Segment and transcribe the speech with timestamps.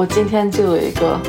[0.00, 1.20] 我今天就有一个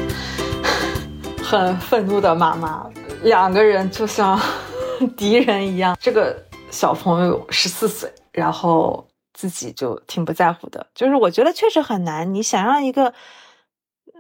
[1.44, 2.90] 很愤怒的妈妈，
[3.22, 4.40] 两个人就像
[5.18, 5.98] 敌人一样。
[6.00, 10.88] 这个小朋友十四岁，然后自己就挺不在乎的。
[10.96, 13.14] 就是我觉得确实很难，你想让一个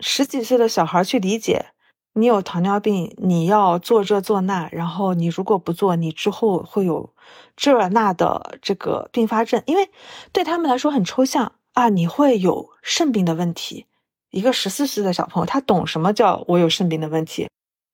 [0.02, 1.68] 十几岁的小孩去理解
[2.16, 7.14] 你有糖尿病，你要做这做那，然后你如果不做，你之后会有
[7.56, 9.90] 这那的这个并发症，因为
[10.34, 13.86] 对他们来说很抽象啊，你会有肾病的问题。
[14.32, 17.48] 一个十四岁的小朋友，他懂什么叫我有肾病的问题？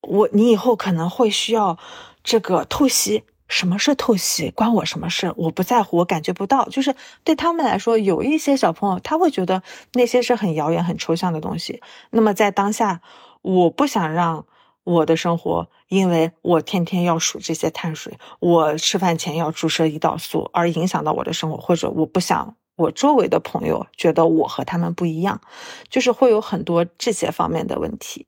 [0.08, 1.78] 我你以后可能会需要
[2.24, 4.52] 这个透析，什么是透析？
[4.52, 5.34] 关我什么事？
[5.36, 6.66] 我不在乎，我感觉不到。
[6.70, 11.82] 就是对他们来说，有一些小朋友他会觉得那些是很遥远、很抽象的东西。
[12.12, 13.02] 那么在当下，
[13.42, 14.46] 我不想让
[14.84, 22.56] 我的生活，因为我天天要数这些碳水，我吃饭前要注射胰岛素而影响到我的生活，或者我不想。
[22.78, 25.42] 我周围的朋友觉得我和他们不一样，
[25.90, 28.26] 就是会有很多这些方面的问题。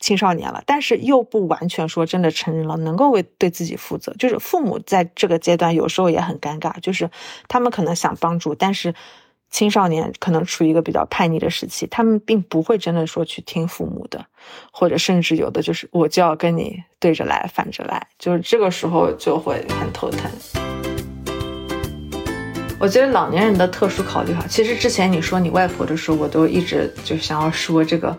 [0.00, 4.14] 青少年了，但是又不完全说真的成人了，能够为对自己负责。
[4.14, 7.10] 就是父母在这个阶段有时候也很尴尬，就是
[7.48, 8.94] 他们可能想帮助，但是
[9.50, 14.24] 青少年可能处于一个比较叛逆的时期，他们并不会真的说去听父母的，
[14.72, 20.30] 或者甚至有的就是我就要跟你对着来，反着来，就是这个时候就会很头疼。
[22.80, 28.18] 我觉得老年人的特殊考虑哈，其实之前你说你外婆的时候，我都一直就想要说这个，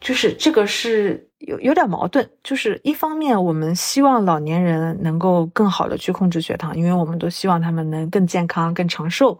[0.00, 9.38] 就是这个是有有点矛盾，就是一方面我们希望老年人能够更好的去控制血糖，因为我们都希望他们能更健康、更长寿，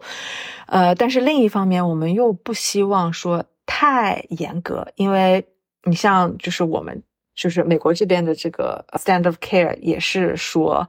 [0.67, 5.47] 呃，但是另一方面我们又不希望说太严格，因为
[5.83, 7.01] 你像就是我们。
[7.35, 10.85] 就是美国这边的这个 stand of care 也是说，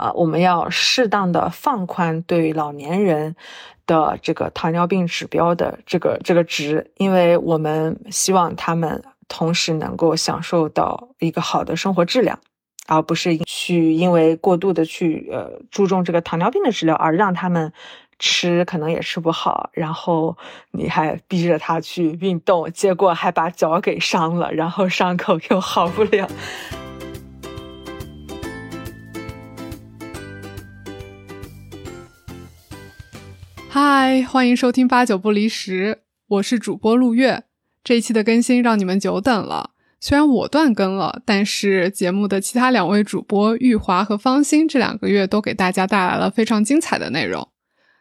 [0.00, 3.36] 呃，我们要适当的放宽对老年人
[3.86, 12.38] 的这个糖尿病指标的这个这个值，因为我们希望他们同时能够享受到一个好的生活质量，
[12.86, 17.72] 而不是去因为过度的去呃注重这个糖尿病的治疗而让他们。
[18.22, 20.36] 吃可能也吃不好，然后
[20.72, 26.28] 你还逼着他去运动，结果还把脚给伤了，然后伤口又好不了。
[33.72, 37.44] 嗨，欢迎收听八九不离十，我是主播陆月。
[37.84, 39.70] 这一期的更新让你们久等了，
[40.00, 47.48] 虽然我断更了，但是节目的其他两位主播玉华和方心这两个月都给大家带来了非常精彩的内容。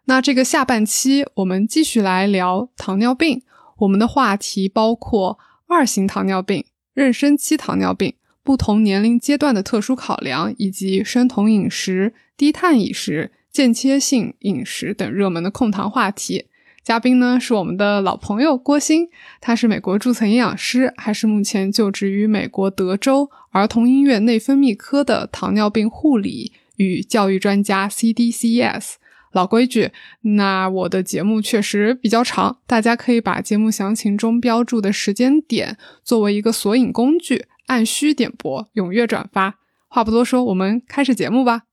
[0.05, 3.43] 那这个下半期我们继续来聊糖尿病，
[3.77, 5.37] 我们的话题包括
[5.67, 6.65] 二型糖尿病、
[6.95, 16.45] 妊娠期糖尿病、不同年龄阶段的特殊考量，以及生酮饮食、低碳饮食、间歇性饮食等热门的控糖话题。
[16.81, 19.09] 嘉宾呢是我们的老朋友郭鑫，
[19.41, 28.93] 他是美国注册营养师，还是目前就职于美国德州儿童医院内分泌科的糖尿病护理与教育专家 （CDCS）。
[29.31, 39.59] 老规矩，那我的节目确实比较长，大家可以把节目详情中标注的时间点作为一个索引工具，按需点播，踊跃转发。
[39.87, 41.68] 话不多说，我们开始节目吧。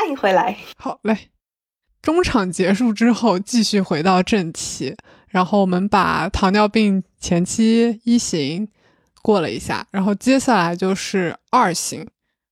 [0.00, 0.56] 欢迎回来。
[0.76, 1.30] 好嘞，
[2.00, 4.94] 中场结束之后，继续回到正题。
[5.26, 8.68] 然后我们把糖尿病前期一型
[9.22, 12.06] 过了一下，然后接下来就是二型。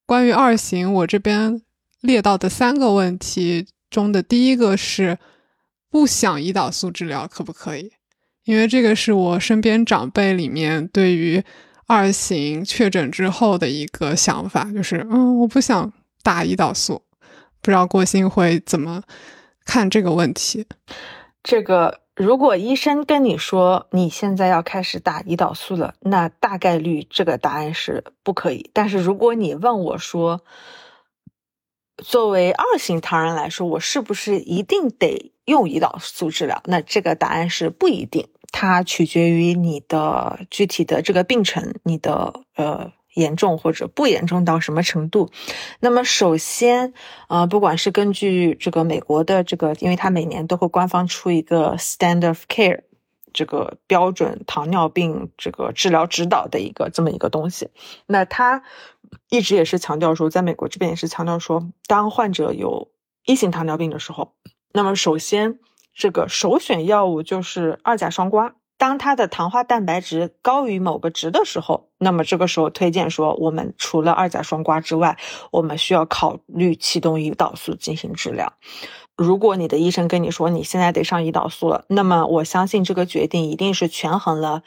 [0.06, 1.62] 关于二型，我这边
[2.00, 5.16] 列到的三个问题中的第一个是
[5.88, 7.92] 不想胰岛素治疗可不可以？
[8.42, 11.40] 因为这个是我身边长辈里面对于
[11.86, 15.92] 二型确诊之后的一个想法，就是嗯，我不想
[16.24, 17.05] 打胰岛素。
[17.66, 19.02] 不知道郭鑫会怎么
[19.64, 20.66] 看这个问题？
[21.42, 22.02] 这个。
[22.14, 28.70] 如果医生跟你说你现在要开始打胰岛素了，那大概率这个答案是不可以。
[28.72, 30.40] 但是如果你问我说，
[31.98, 36.62] 作为二型糖人来说，我是不是一定得用胰岛素治疗？
[36.66, 42.92] 那这个答案是不一定，它取决于你的具体的这个病程，你的呃。
[43.16, 45.30] 严重或者不严重到什么程度？
[45.80, 46.92] 那么首先，
[47.28, 52.82] 呃，不管是根据这个美国的这个，因为它每年都会官方出一个 Standard of Care
[53.32, 57.70] 这个标准糖尿病这个治疗指导的一个这么一个东西，
[58.06, 58.62] 那它
[59.30, 62.90] 一直也是强调说，在美国这边也是强调说，当患者有
[63.24, 64.34] 一型糖尿病的时候，
[64.72, 65.58] 那么首先
[65.94, 68.52] 这个首选药物就是二甲双胍。
[68.78, 75.16] 当它的糖化蛋白质高于某个值的时候，那么这个时候推荐说，我们除了二甲双胍之外，
[75.50, 78.52] 我们需要考虑启动胰岛素进行治疗。
[79.16, 84.62] 如果你的医生跟你说你现在得上胰岛素了，那么我相信这个决定一定是权衡了。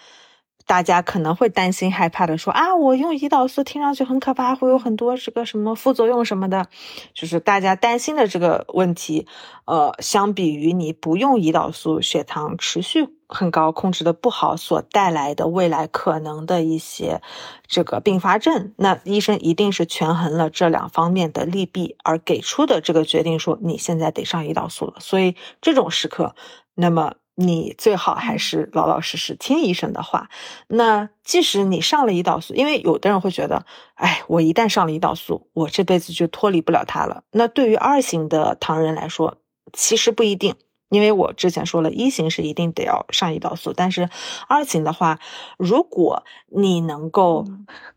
[0.70, 6.68] 大家可能会担心害怕的说啊，我用胰岛素听上去很可怕，会有很多这个什么副作用什么的，
[7.12, 9.26] 就是大家担心的这个问题。
[9.66, 17.24] 呃，相比于你不用胰岛素，血糖持续很高，控制的不好所带来的未来可能的一些
[17.66, 24.98] 这个并发症，那医生一定是权衡了这两方面的利弊而给出的这个决定，说你现在得上胰岛素了。
[25.00, 26.36] 所以这种时刻，
[26.76, 27.14] 那么。
[27.40, 30.30] 你最好还是老老实实听医生的话。
[30.68, 33.66] 那即使你上了胰岛素，因为有的人会觉得，
[33.96, 37.24] 哎，我一旦上了胰岛素，我这辈子就脱离不了它了。
[37.32, 39.38] 那对于二型的糖人来说，
[39.72, 40.56] 其实不一定。
[40.90, 44.10] 因为我之前说了，一型是一定得要上胰岛素，但是
[44.48, 45.20] 二型的话，
[45.58, 47.46] 如果你能够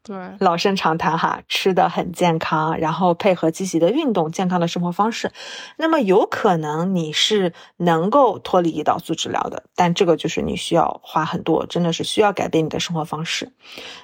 [0.03, 5.33] 对老生常谈哈，吃的很健康，然后配合积极的运动、健康的生活方式，
[5.77, 9.65] 那么有可能你是能够脱离胰岛素治疗的。
[9.75, 13.53] 但这个就是你需要花很多，真的是需要改变你的生活方式。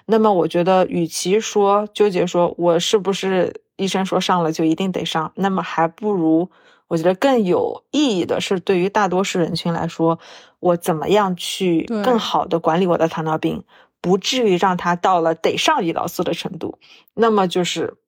[0.07, 6.51] 那么我觉得，与其说纠结说我是不是医生说上了就一定得上，那么还不如。
[6.89, 10.19] 我觉得更有意义的是，对于大多数人群来说，
[10.59, 13.63] 我怎么样去更好的管理我的糖尿病，
[14.01, 16.79] 不至于让他到了得上胰岛素的程度，
[17.15, 17.99] 那么就是。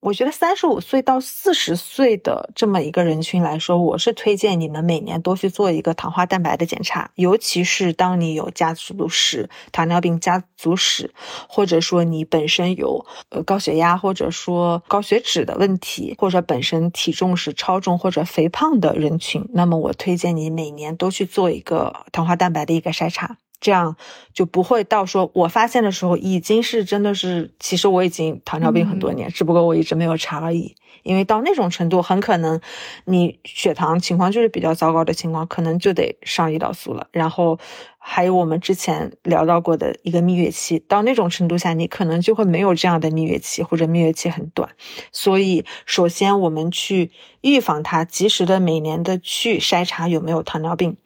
[0.00, 11.12] 我觉得三十五岁到四十岁的这么一个人群来说，我是推荐你们每年多去做一个糖化蛋白的检查，尤其是当你有家族史、糖尿病家族史，
[11.46, 23.36] 或者说你本身有呃高血压，或者说高血脂的问题，或者本身体重是超重或者肥胖的人群，那么我推荐你每年都去做一个糖化蛋白的一个筛查。
[23.60, 23.96] 这样
[24.32, 30.74] 就不会到说，我发现的时候已经是真的是，其实我已经糖尿病很多年，只不过我一直没有查而已。
[31.02, 32.60] 因为到那种程度，很可能
[33.06, 37.06] 你血糖情况就是比较糟糕的情况，可能就得上胰岛素了。
[37.10, 37.58] 然后
[37.96, 44.68] 还有我们之前聊到过的一个蜜月期，到那种程度下，你可能就会没有这样的蜜月期，或者蜜月期很短。
[45.10, 47.10] 所以，首先我们去
[47.40, 50.98] 预防它，及时的每年的去筛查有没有糖尿病。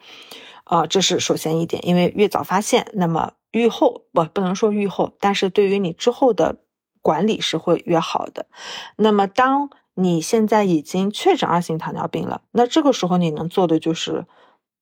[0.65, 6.57] 啊，这是首先一点，因为越早发现，那么愈后不不能说愈后，但是对于你之后的
[7.03, 8.47] 管理是会越好的。
[8.97, 14.27] 那么，当你现在已经确诊二型糖尿病了，那这个时候你能做的就是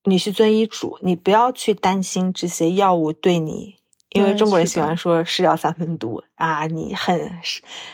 [0.05, 3.75] 你去遵医嘱，你不要去担心这些药物对你，
[4.11, 7.39] 因为中国人喜欢说是药三分毒啊，你很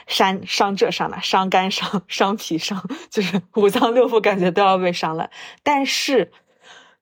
[0.05, 5.31] 伤伤这伤那，伤肝伤伤脾伤， 就是五脏六腑感觉都要被伤了，
[5.63, 6.31] 但是。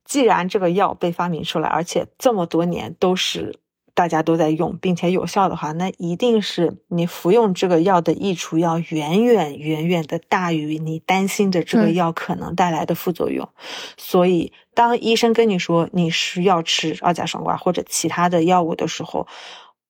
[0.08, 3.60] 既然这个药被发明出来，而且这么多年都是
[3.94, 13.50] 大家都在用，并且有效的话，那一定是你服用这个药的益处要远远远远的大于你担心的这个药可能带来的副作用。
[13.98, 19.28] 所以，当医生跟你说你需要吃二甲双胍或者其他的药物的时候，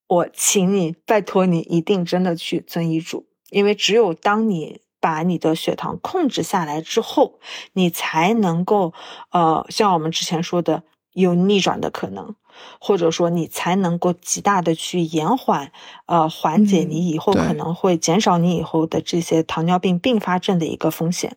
[0.08, 4.80] 我请你拜托你一定真的去遵医嘱，因为只有当你。
[5.00, 7.38] 把你的血糖控制下来之后，
[7.72, 8.92] 你才能够，
[9.30, 12.34] 呃，像我们之前说的，有逆转的可能，
[12.80, 15.72] 或者说你才能够极大的去延缓，
[16.06, 21.36] 呃，缓解你以后可能会减少你以后的这些糖尿病并发症的一个风险。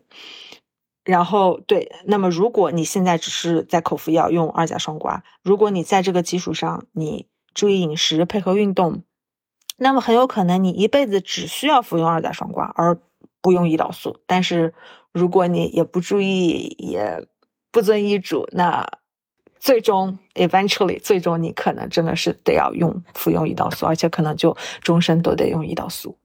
[1.04, 9.02] 然后，对，那么如果你现在只是在口服药用二甲双胍，如果你在这个基础上你注意饮食配合运动，
[9.78, 13.00] 那么很有可能你一辈子只需要服用二甲双胍，而
[13.42, 14.72] 不用胰岛素，但是
[15.12, 17.26] 如果你也不注意，也
[17.70, 18.86] 不遵医嘱，那
[19.58, 26.16] 最终 eventually 最终你可能真的是得要用服用胰岛素，而且可能就终身都得用胰岛素。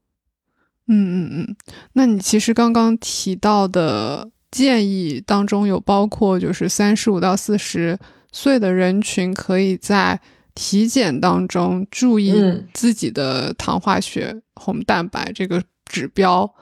[0.87, 1.55] 嗯嗯嗯，
[1.93, 7.99] 那你其实刚刚提到的建议当中有包括，就是三十五到四十
[8.31, 10.21] 岁的人群可以在
[10.55, 12.33] 体检当中注意
[12.73, 16.53] 自己的糖化血红蛋白这个指标。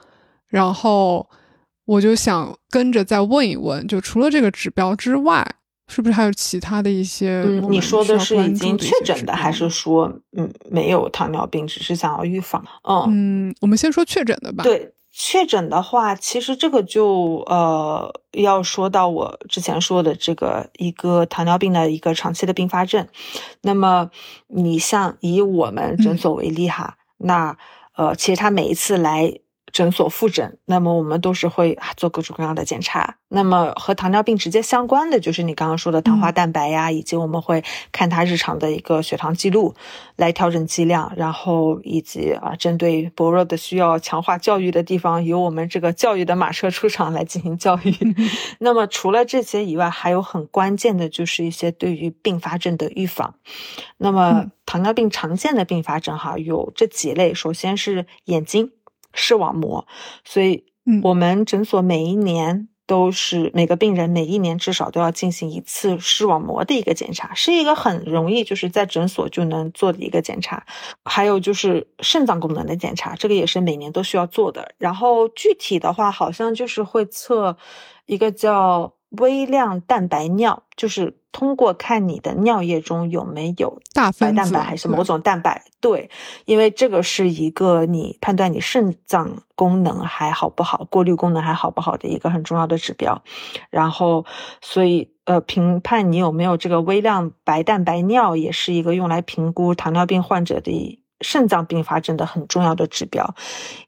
[0.56, 1.28] 然后
[1.84, 5.46] 我就想跟着再问一问，就除了这个指标之外，
[5.86, 7.44] 是不是还有其他的一些？
[7.46, 12.64] 嗯，你说的是已经确诊的，还是说嗯没有糖尿病，只是想要预防？
[13.06, 14.64] 嗯，我们先说确诊的吧。
[14.64, 23.06] 对，确诊的话，其实这个就呃要说到我之前说的这个一个糖尿病的一个长期的并发症。
[23.60, 24.10] 那么
[24.48, 27.58] 你像以我们诊所为例哈，那
[27.94, 29.40] 呃其实他每一次来。
[29.76, 33.16] 诊所复诊，那么我们都是会做各种各样的检查。
[33.28, 39.74] 那么和糖尿病直接相关的就是你刚刚说的糖化蛋白呀，以及我们会看他日常的一个血糖记录
[40.16, 47.94] 来调整剂量，然后以及啊针对薄弱的需要强化教育的地方，由我们这个教育的马车出场来进行教育。
[48.60, 53.34] 那么除了这些以外，还有很关键的就是一些对于并发症的预防。
[53.98, 58.70] 那么糖尿病常见的并发症哈有这几类，首先是眼睛
[59.16, 59.84] 视网膜，
[60.24, 60.66] 所以
[61.02, 62.68] 我们诊所每一年。
[62.88, 70.64] 都是每个病人每一年至少都要进行一次视网膜的一个检查，是一个很容易就是在诊所就能做的一个检查。
[71.04, 74.72] 还有就是肾脏功能的检查，这个也是每年都需要做的。
[74.78, 77.56] 然后具体的话，好像就是会测
[78.06, 78.92] 一个叫。
[79.20, 86.08] 微量蛋白尿就是通过看你的尿液中有没有大白蛋白还是某种蛋白，对，
[86.46, 93.22] 因为这个是一个你判断你肾脏功能还好不好、过滤功能还好不好的一个很重要的指标。
[93.68, 94.24] 然后，
[94.62, 103.34] 所以呃，评判你有没有这个微量白蛋白尿，也是一个用来评估糖尿病患者的肾脏并发症的很重要的指标，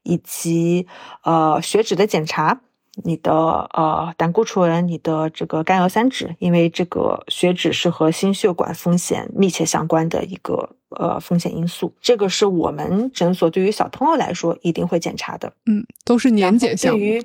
[0.03, 0.85] 以及
[1.23, 2.61] 呃血脂的检查。
[3.03, 3.33] 你的
[3.73, 15.53] 呃胆固醇，你的这个甘油三酯，因为这个血脂是和心血管风险密切相关的一个呃风险因素，这个是我们诊所对于小朋友来说一定会检查的。
[15.65, 16.99] 嗯，都是年检项目。
[16.99, 17.23] 对于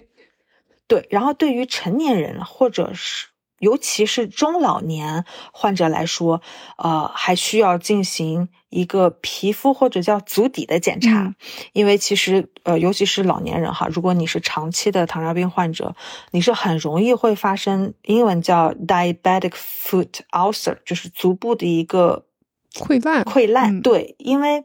[0.87, 3.28] 对，然后对于成年人或者是。
[3.61, 6.43] 尤其是中老年患者来说，
[6.76, 11.35] 呃，还需要进行一个皮肤或者叫足底的检查，
[11.73, 15.95] 因为其实，呃，尤其是老年人哈，如果你是长期的糖尿病患者，
[16.33, 22.26] 你是很容易会发生英文叫 diabetic foot ulcer，就是足部的一个
[22.75, 23.23] 溃烂。
[23.25, 24.64] 溃烂，对，因为。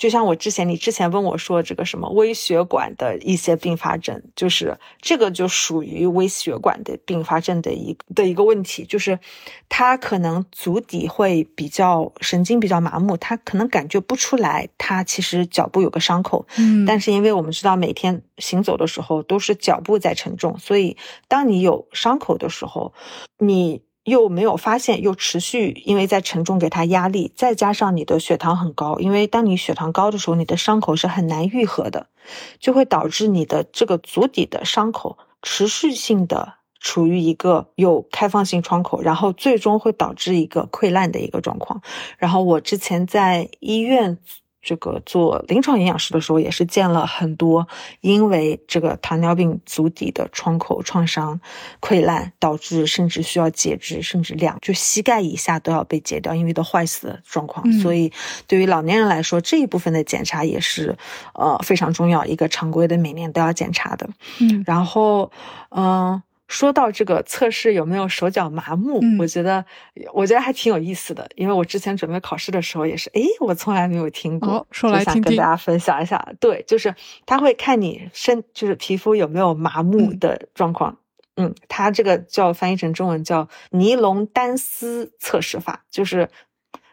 [0.00, 9.18] 就像我之前，你之前问我说这个什么微血管的一些并发症，就是这个就属于微血管的并发症的一的一个问题，就是
[9.68, 20.96] 它可能足底会比较神经比较麻木，他可能感觉不出来，他其实脚部有个伤口，嗯，但是因为我们知道每天行走的时候都是脚部在沉重，所以
[21.28, 22.94] 当你有伤口的时候，
[23.38, 23.82] 你。
[24.04, 32.06] 又没有发现，又持续，因为在沉重给他压力，再加上你的血糖很高，因为当你血糖高的时候，你的伤口是很难愈合的，
[32.58, 41.82] 就会导致你的这个足底的伤口持续性的处于一个有开放性窗口，然后最终会导致一个溃烂的一个状况。
[42.18, 44.18] 然后我之前在医院。
[44.62, 47.66] 这个做临床营养师的时候，也是见了很多
[48.00, 51.40] 因为这个糖尿病足底的创口创伤
[51.80, 57.72] 溃烂，导致甚至需要截肢，甚至两就膝盖以下都要被截掉，因为都坏死的状况。
[57.80, 58.12] 所以
[58.46, 60.96] 对于老年人来说，这一部分的检查也是
[61.34, 64.08] 呃非常重要，一个常规的每年都要检查的。
[64.40, 65.30] 嗯，然后
[65.70, 66.22] 嗯。
[66.50, 69.64] 说到这个测试有没有手脚麻木，我觉得
[70.12, 76.34] 我觉得还挺有意思的，因为我之前准备考试的时候也是，诶，我从来没有听过，说来听听，跟大家分享一下。
[76.40, 76.92] 对，就是
[77.24, 80.98] 他会看你身，就是皮肤有没有麻木的状况。
[81.36, 86.28] 嗯，他这个叫翻译成中文叫尼龙单丝测试法，就是。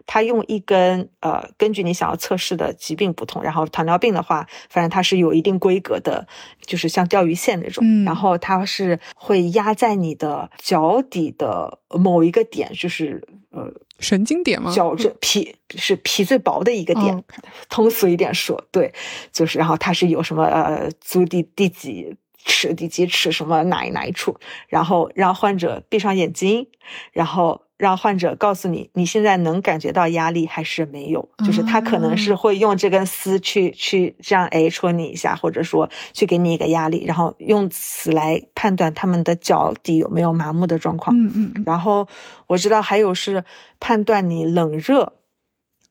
[0.07, 6.25] 他用一根，呃，根据你想要测试的疾病不同，然后糖尿病的话，反正它是有一定规格的，
[6.65, 13.21] 就是像钓鱼线那种，然后它是会压在你的脚底的某一个点，就是
[13.51, 14.73] 呃神经点吗？
[14.73, 17.23] 脚这皮是皮最薄的一个点，
[17.69, 18.93] 通俗一点说，对，
[19.33, 26.69] 就是然后它是有什么呃足底第几尺第几尺什么哪一哪一处，然后让患者闭上眼睛，
[27.11, 27.66] 然后。
[27.77, 31.29] 让患者告诉你，你现在能感觉到压力还是没有？
[31.45, 41.15] 就是他可能是会用这根丝去去这样哎戳你一下，或者说去给你一个压力，然后用此来判断他们的脚底有没有麻木的状况。
[41.15, 41.63] 嗯嗯。
[41.65, 42.07] 然后
[42.47, 43.43] 我知道还有是
[43.79, 45.13] 判断你冷热。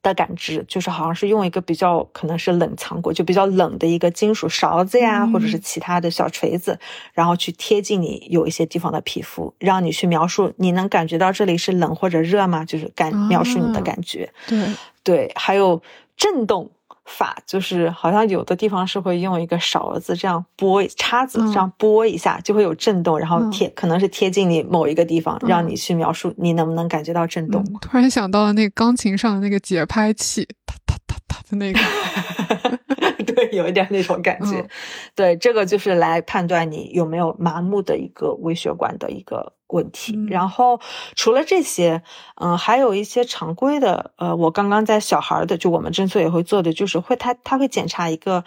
[0.06, 6.78] 的感知就是好像是用一个比较可能是冷藏过就比较冷的一个金属勺子呀，或者是其他的小锤子，
[7.12, 12.64] 然后去贴近你有一些地方的皮肤，让你去描述你能感觉到这里是冷或者热吗？
[12.64, 14.32] 就是感描述你的感觉。
[14.46, 14.58] 对
[15.02, 15.82] 对，还有
[16.16, 16.70] 震动。
[17.06, 27.64] 法就是好像有的地方是会用一个勺子这样拨叉子这样拨一下就会有震动，然后贴可能是贴近你某一个地方，让你去描述你能不能感觉到震动。
[27.80, 31.80] 突然想到了那个钢琴上的那个节拍器，哒哒哒哒的那个。
[33.56, 34.68] 对，有一点那种感觉。
[35.14, 40.18] 对，这个就是来判断你有没有麻木的一个微血管的一个问题。
[40.28, 40.80] 然后
[41.14, 42.02] 除了这些，
[42.36, 48.44] 嗯，还有一些常规的，呃，我刚刚在小孩的，就我们诊所也会做的，就是会他他会检查一个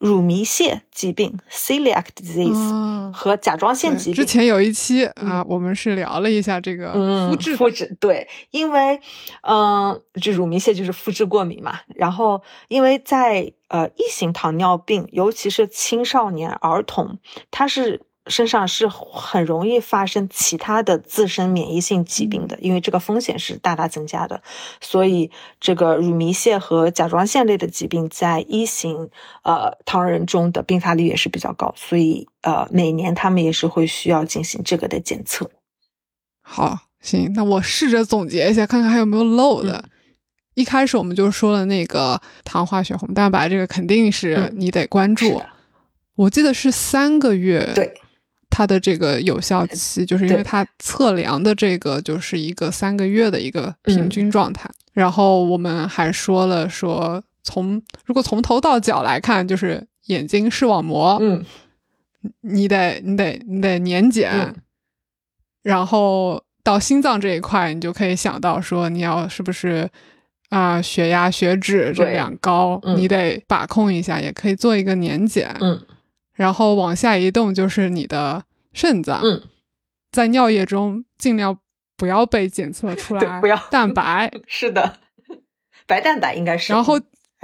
[0.00, 4.14] 乳糜泻疾病 （celiac disease） 和甲状腺疾病。
[4.14, 6.92] 之前有一期啊，我们是聊了一下这个
[7.28, 7.56] 肤质。
[7.56, 8.98] 肤质对，因为
[9.42, 11.80] 嗯，这乳糜泻就是肤质过敏嘛。
[11.94, 17.18] 然后，因为在呃一型糖尿病，尤其是青少年儿童，
[17.52, 18.02] 它是。
[18.26, 24.42] 身上是很容易发生其他的自身免疫性疾病的，因为这个风险是大大增加的。
[24.80, 29.08] 所以，这个乳糜泻和甲状腺类的疾病在一型
[29.42, 31.72] 呃糖人中的并发率也是比较高。
[31.76, 35.50] 所以，呃，每年他们也是会需要进行这个的检测。
[36.42, 39.86] 好，行，那我试着总结一下，看看还有没有漏的。
[40.54, 45.42] 一开始我们就说了那个糖化血红蛋白，这个肯定是你得关注。
[46.16, 47.72] 我记得是三个月。
[47.74, 47.94] 对。
[48.60, 54.68] 它的这个有效期，就是因为它测量的这个就是一个三个月的一个平均状态。
[54.92, 61.42] 然后我们还说了说，从如果从头到脚来看，就是眼睛视网膜，嗯，
[62.42, 64.54] 你得你得你得年检，
[65.62, 69.88] 然后到心脏这一块，你就可以想到说，你要是不是
[70.50, 75.80] 啊血压血脂这两高，你得把控一下，也可以做一个年检，嗯。
[76.34, 79.42] 然后往下移动就是你的肾脏，嗯，
[80.12, 81.58] 在尿液中尽量
[81.96, 83.56] 不要被检测出来，不要。
[83.70, 84.98] 蛋白， 是的，
[85.86, 86.98] 白蛋白应该是，然后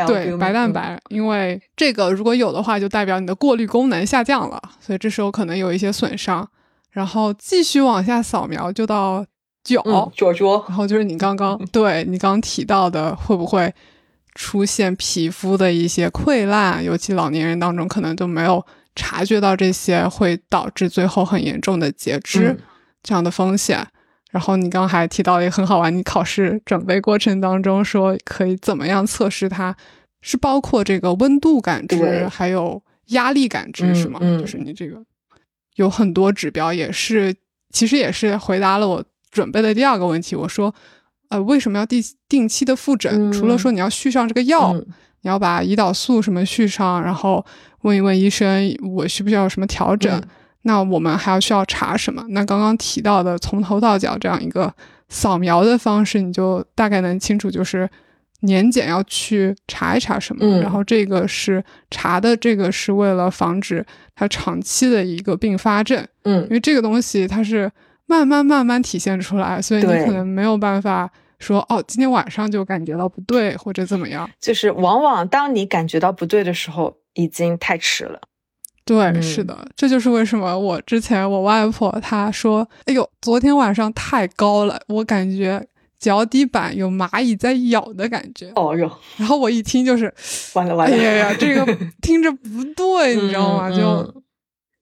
[0.06, 6.49] 对白蛋白，因为这个如果有的话，就代表你的过滤功能下降了，所以这时候可能有一些损伤。
[6.90, 9.25] 然后继续往下扫描，就到
[9.62, 9.83] 脚，
[10.14, 13.75] 脚脚，然后就是你刚刚对你刚提到的，会不会？
[14.38, 18.62] 出现皮肤的一些溃烂，尤其老年人当中可能就没有
[18.96, 22.58] 察觉到这些，会导致最后很严重的截肢
[23.02, 23.86] 这样的风险。
[24.32, 29.76] 然后你刚还提到一个很好玩，你考试准备过程当中说可以怎么样测试它，
[30.20, 34.18] 是包括这个温度感知，还有压力感知是吗？
[34.18, 35.00] 就是你这个
[35.76, 37.32] 有很多指标，也是
[37.70, 40.34] 其实也是回答了我准备的第二个问题。
[40.34, 40.74] 我说。
[41.28, 43.32] 呃，为什么要定定期的复诊？
[43.32, 44.72] 除了说你要续上这个药，
[45.23, 47.44] 你要把胰岛素什么续上，然后
[47.83, 50.22] 问一问医生，我需不需要什么调整？
[50.62, 52.24] 那我们还要需要查什么？
[52.31, 54.72] 那刚刚提到的从头到脚这样一个
[55.09, 57.88] 扫描的方式，你就大概能清楚，就是
[58.40, 60.61] 年检要去查一查什么。
[60.61, 66.07] 然后这个是查的，这个是为了防止它长期的一个并发症。
[66.24, 67.70] 嗯，因为这个东西它是。
[68.09, 74.29] 慢慢慢慢体现出来，所以你可能没有办法说哦，今天晚上就感觉到不对或者怎么样。
[74.40, 78.20] 就是往往当你感觉到不对的时候，已经太迟了。
[78.85, 85.66] 对，是的，这就是为什么我之前我外婆她说：“哎呦，昨天晚上太高了，我感觉
[85.99, 90.12] 脚底板有蚂蚁在咬的感觉。”哦哟，然后我一听就是
[90.55, 93.70] 完了完了，哎呀呀，这个 听着不对，你知道吗？
[93.70, 94.22] 就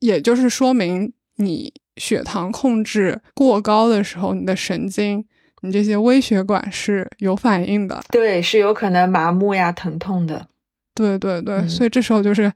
[0.01, 1.73] 也就是说明你。
[1.97, 5.25] 血糖控制过高的时候，你的神经、
[5.65, 10.47] 你这些微血管是有反应的，对，是有可能麻木呀、疼痛的。
[10.95, 12.53] 对对对，所以这时候就是，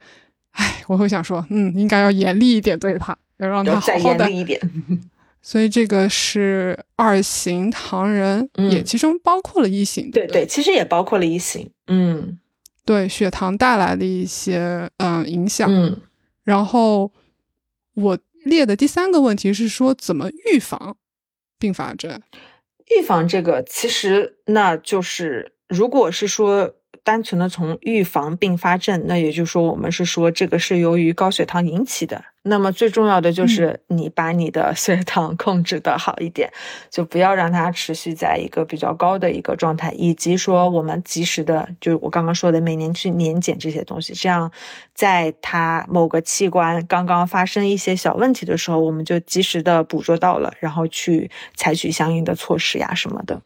[0.53, 4.61] 哎，我会想说，嗯，应该要严厉一点对他，要让他好好的一点。
[5.43, 10.11] 所以这个是二型糖人，也其中包括了一型。
[10.11, 11.71] 对对，其实也包括了一型。
[11.87, 12.39] 嗯，
[12.85, 15.69] 对，血糖带来的一些嗯影响。
[15.73, 16.01] 嗯，
[16.45, 17.11] 然后
[17.95, 18.19] 我。
[18.45, 20.97] 列的第三个问题是说怎么预防
[21.59, 22.19] 并发症？
[22.91, 26.78] 预防这个其实那就是如果是说。
[27.09, 32.23] 单纯的从预防并发症，那也就是说，我们是说这个是由于高血糖引起的。
[32.43, 36.53] 那么最重要的就是你把你的血糖控制的好一点，
[36.91, 44.53] 就不要让它持续在一个比较高的一个状态，以及说我们及时的，就是我刚刚说的每年去年检这些东西，这样
[44.93, 53.41] 在它某个器官刚刚发生一些小问题的时候，我们就及时的捕捉到了，然后去采取相应的措施呀什么的。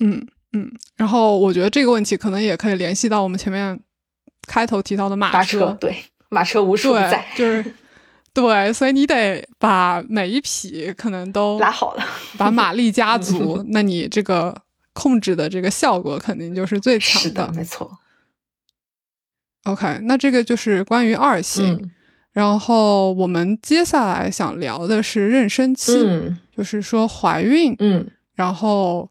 [0.00, 0.26] 嗯。
[0.54, 3.80] 嗯，然后我觉得这个问题可能也可以联系到我们前面
[4.46, 5.96] 开头提到的马车，对，
[6.28, 7.74] 马车无处不在，就是
[8.34, 12.04] 对，所以你得把每一匹可能都拉好了，
[12.36, 14.54] 把马力加 足，那你这个
[14.92, 17.98] 控制的这个效果肯定就是最强的，没错。
[19.64, 21.90] OK，那这个就是关于二型，
[22.32, 29.08] 然后我们接下来想聊的是妊娠期，就是说怀孕，嗯，然后。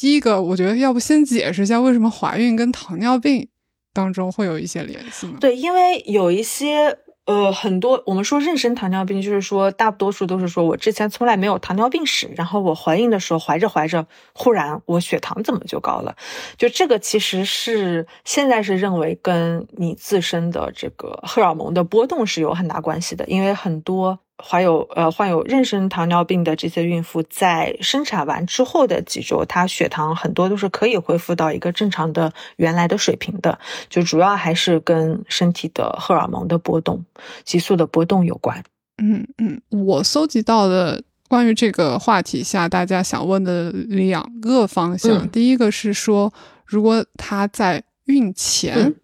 [0.00, 3.46] 第一个，我觉得要不先解释一下为什么怀孕跟糖尿病
[3.92, 5.36] 当中会有一些联系呢？
[5.38, 16.16] 对，因为有一些呃，很多我们说妊娠糖尿病，就是说大多数都是说我之前从来没有糖尿病史，然后我怀孕的时候怀着怀着，忽然我血糖怎么就高了？
[16.56, 24.18] 就这个其实是现在是认为跟你自身的这个荷尔蒙的波动是有很大关系的，因为很多。
[24.42, 37.04] 怀有呃患有妊娠糖尿病的这些孕妇，在生产完之后的几周，她血糖很多都是可以恢复到一个正常的原来的水平的，就主要还是跟身体的荷尔蒙的波动、
[37.44, 38.62] 激素的波动有关。
[38.98, 46.32] 嗯嗯，我搜集到的关于这个话题下，大家想问的两个方向，第一个是说，
[46.64, 48.94] 如果她在孕前。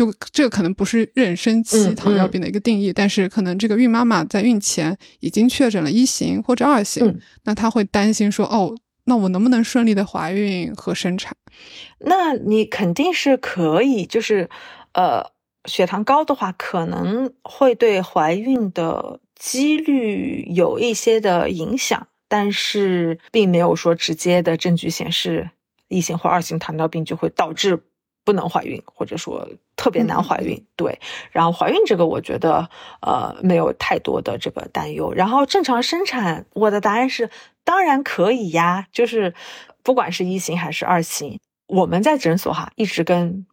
[0.00, 11.36] 就这个可能不是妊娠期糖尿病的一个定义，但是可能这个孕妈妈在孕前已经确诊了一型或者二型，那她会担心说，哦，那我能不能顺利的怀孕和生产？
[11.98, 14.48] 那你肯定是可以，就是
[14.94, 15.32] 呃，
[15.66, 25.50] 血糖高的话可能会对怀孕的几率有一些的影响，但是并没有说直接的证据显示
[25.88, 27.82] 一型或二型糖尿病就会导致。
[28.24, 31.00] 不能怀孕，或者说特别难怀孕，对。
[31.30, 32.68] 然后怀孕这个，我觉得
[33.00, 35.12] 呃没有太多的这个担忧。
[35.12, 37.30] 然后正常生产，我的答案是
[37.64, 38.86] 当然可以呀。
[38.92, 39.34] 就是
[39.82, 43.46] 不管是一型还是二型，我们在诊所哈一直跟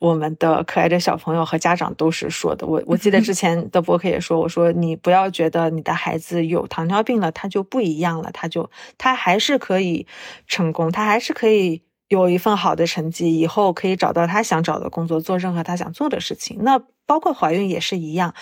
[0.00, 2.66] 我们的可爱的小朋友和家长都是说的。
[2.66, 10.06] 我我记得之 前的博客也说，我说你不要觉得你的孩子有糖尿病了，他就不一样了，他就他还是可以
[10.46, 11.82] 成功，他还是可以。
[12.08, 16.58] 有一份好的成绩，以后可以找到他想找的工作，做任何他想做的事情。
[16.62, 18.34] 那包括怀孕也是一样，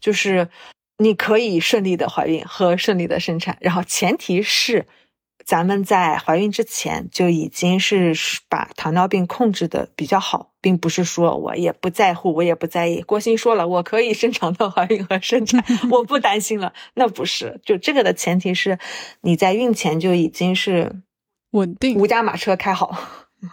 [0.00, 0.48] 就是
[0.98, 4.86] 你可以顺利的怀孕和顺利的生产，然后前提是
[5.44, 8.12] 咱们在怀孕之前就已经是
[8.48, 13.02] 把糖尿病控制的比较好，并不是说我也不在乎，我也不在意。
[13.02, 16.72] 郭鑫说了，我可以正常的怀孕和生产， 我不担心了。
[16.94, 18.80] 那不是，就这个的前提是
[19.20, 21.02] 你在孕前就已经是。
[21.52, 22.94] 稳定，无驾马车开好，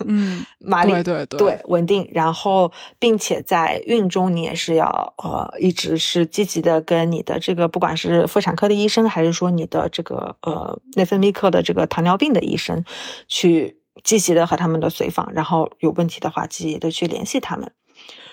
[0.06, 2.10] 嗯， 马力对对对，稳定。
[2.12, 12.84] 然后，并且在孕中，你也是要呃，一直是积极的跟你的这个，不管是妇产科的医生，还是说你的这个呃内分泌科的这个糖尿病的医生，
[13.28, 17.72] 去积极的和他们的随访，然后有问题的话，积极的去联系他们。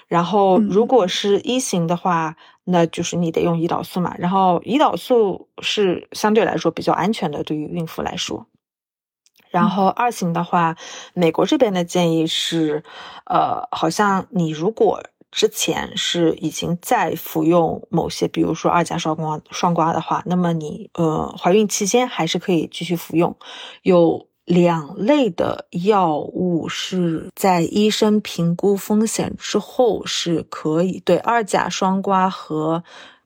[0.06, 4.14] 然后，如果是一型的话，那就是你得用胰岛素嘛。
[4.18, 8.46] 然后，胰岛素是相对来说比较安全的，对于孕妇来说。
[9.56, 10.76] 然后二型的话，
[11.14, 12.82] 美国这边的建议是，
[13.24, 23.34] 呃，好像你如果之前是已经在服用某些，比如说二甲双胍双胍的话，那么你呃怀孕期间还是可以继续服用。
[23.80, 32.84] 有两类的药物是在医生评估风险之后是可以对二甲双胍和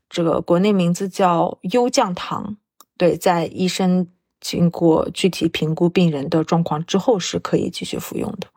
[0.09, 2.57] 这个国内名字叫优降糖，
[2.97, 4.07] 对，在医生。
[4.41, 8.49] 经过具体评估病人的状况之后，是可以继续服用的。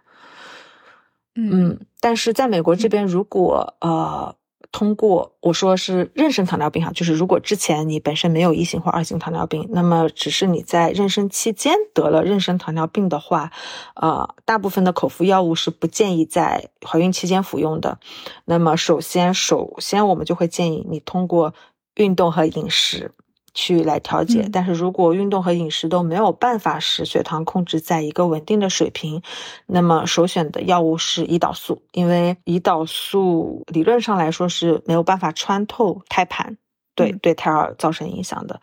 [1.35, 4.35] 嗯，但是在美国这边，如果呃
[4.71, 13.51] 通过我说是妊娠糖尿病哈，就是如果之前你本身没有一型或二型糖尿病，那么只是你在妊娠期间得了妊娠糖尿病的话，
[13.95, 17.99] 呃，大部分的口服药物是不建议在怀孕期间服用的。
[18.45, 21.53] 那么首先，首先我们就会建议你通过
[21.95, 23.11] 运动和饮食。
[23.53, 29.21] 去来调节，但是如果运动和饮食都没有办法使血糖控制在一个稳定的水平，
[29.67, 36.57] 那么首选的药物是胰岛素，因为胰岛素理论上来说是没有办法穿透胎盘，
[36.95, 38.59] 对对胎儿造成影响的。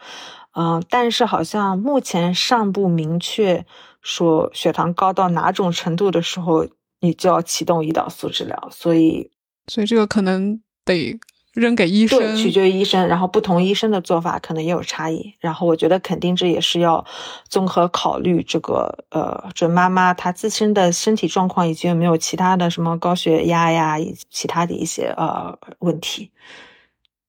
[0.53, 3.65] 嗯，但是好像目前尚不明确
[4.03, 6.67] 说血糖高到哪种程度的时候，
[7.01, 9.31] 你就要启动胰岛素治疗，所以
[9.69, 11.19] 所以这个可能得。
[11.61, 13.07] 扔给医生，对，取决于医生。
[13.07, 15.35] 然后不同医生的做法可能也有差异。
[15.39, 17.05] 然后我觉得肯定这也是要
[17.49, 26.31] 综合考虑这个呃准妈妈她自身的身体状况以及有没有其他的什么高血压呀，以及其他的一些呃问题。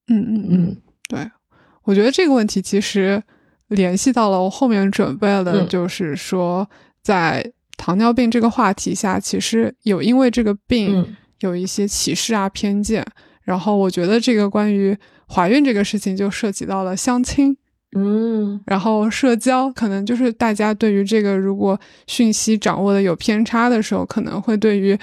[0.08, 1.30] 嗯嗯嗯，对，
[1.84, 3.22] 我觉得这个问题其实
[3.67, 6.70] 联系到了我后面准备的，就是说
[7.04, 13.06] 在糖尿病这个话题下，其实有因为这个病有一些歧视啊偏见。
[13.44, 17.56] 然后我觉得这个关于怀孕这个事情就涉及到了相亲，
[17.96, 24.98] 嗯，然后社交，可能就是大家对于这个如果讯息掌握的有偏差的时候，可能会对于，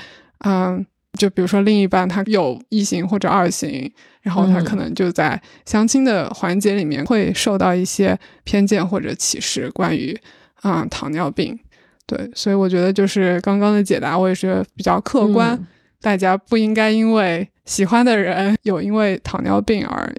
[0.44, 0.84] 嗯，
[1.18, 3.90] 就比如说另一半他有一型或者二型，
[4.22, 10.18] 然后他可能就在相亲的环节里面会受到一些偏见或者歧视，关于
[10.60, 11.58] 啊糖尿病，
[12.06, 15.58] 对，所以我觉得就是刚刚的解答我也是比较客观，
[16.00, 17.48] 大家不应该因为。
[17.68, 20.10] 喜欢的人有因为糖尿病而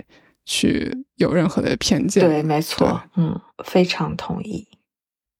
[0.45, 2.23] 去有任何的偏见。
[2.23, 4.67] 对，没错，嗯，非常同意。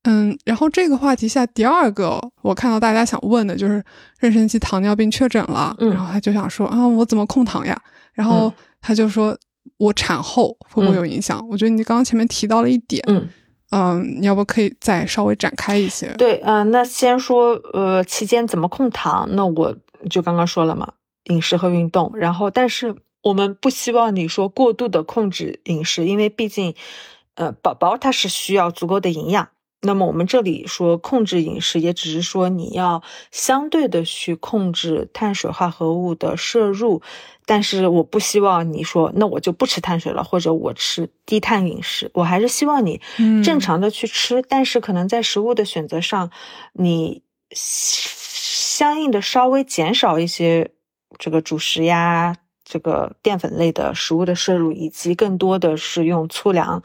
[0.05, 3.79] 嗯，然后这个话题下第二个，我看到大家想问的就是
[4.19, 7.79] 妊娠期糖尿病确诊了，然后他就想说啊，我怎么控糖呀？
[8.13, 9.37] 然后他就说，
[9.77, 11.39] 我产后会不会有影响？
[11.47, 13.29] 我觉得你刚刚前面提到了一点，嗯
[13.69, 16.11] 嗯，你要不可以再稍微展开一些？
[16.17, 19.29] 对，嗯，那先说呃期间怎么控糖？
[19.33, 19.77] 那我
[20.09, 20.93] 就刚刚说了嘛，
[21.25, 22.11] 饮食和运动。
[22.15, 26.75] 然后，但是我们不希望你说过度的控制饮食，因为毕竟
[27.35, 29.49] 呃宝宝他是需要足够的营养。
[29.81, 37.01] 那么我们这里说控制饮食，也只是说你要相对的去控制碳水化合物的摄入，
[37.45, 42.99] 但是我不希望你说那我就不吃碳水了，或者我吃低碳饮食，我还是希望你
[43.41, 46.29] 正常的去吃，但是可能在食物的选择上，
[46.73, 47.21] 你
[48.79, 50.71] 相应的稍微减少一些
[51.17, 56.81] 这个主食呀，这个淀粉类的食物的摄入，以及更多的是用粗粮。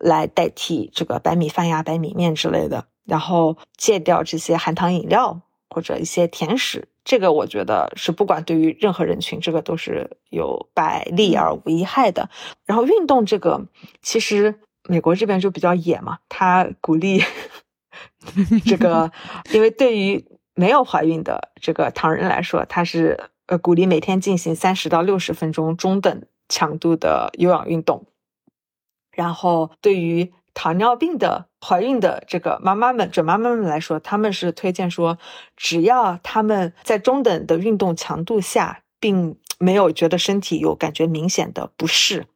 [0.00, 12.28] 来代替这个白米饭呀、白米面之类的，然后戒掉这些含糖饮料或者一些甜食，这个我觉得是不管对于任何人群，这个都是有百利而无一害的。
[12.66, 13.66] 然后运动这个，
[14.02, 17.22] 其实美国这边就比较野嘛，他鼓励
[18.66, 19.12] 这个，
[19.52, 20.24] 因为对于
[20.60, 28.04] 没有怀孕的这个糖人来说，他是呃鼓励每天进行三十到六十分钟中等强度的有氧运动。
[29.10, 35.16] 然后，对于糖尿病的怀孕的这个妈妈们、准妈妈们来说，他们是推荐说，
[35.56, 42.26] 只要他们在中等的运动强度下，并没有觉得身体有感觉明显的不适。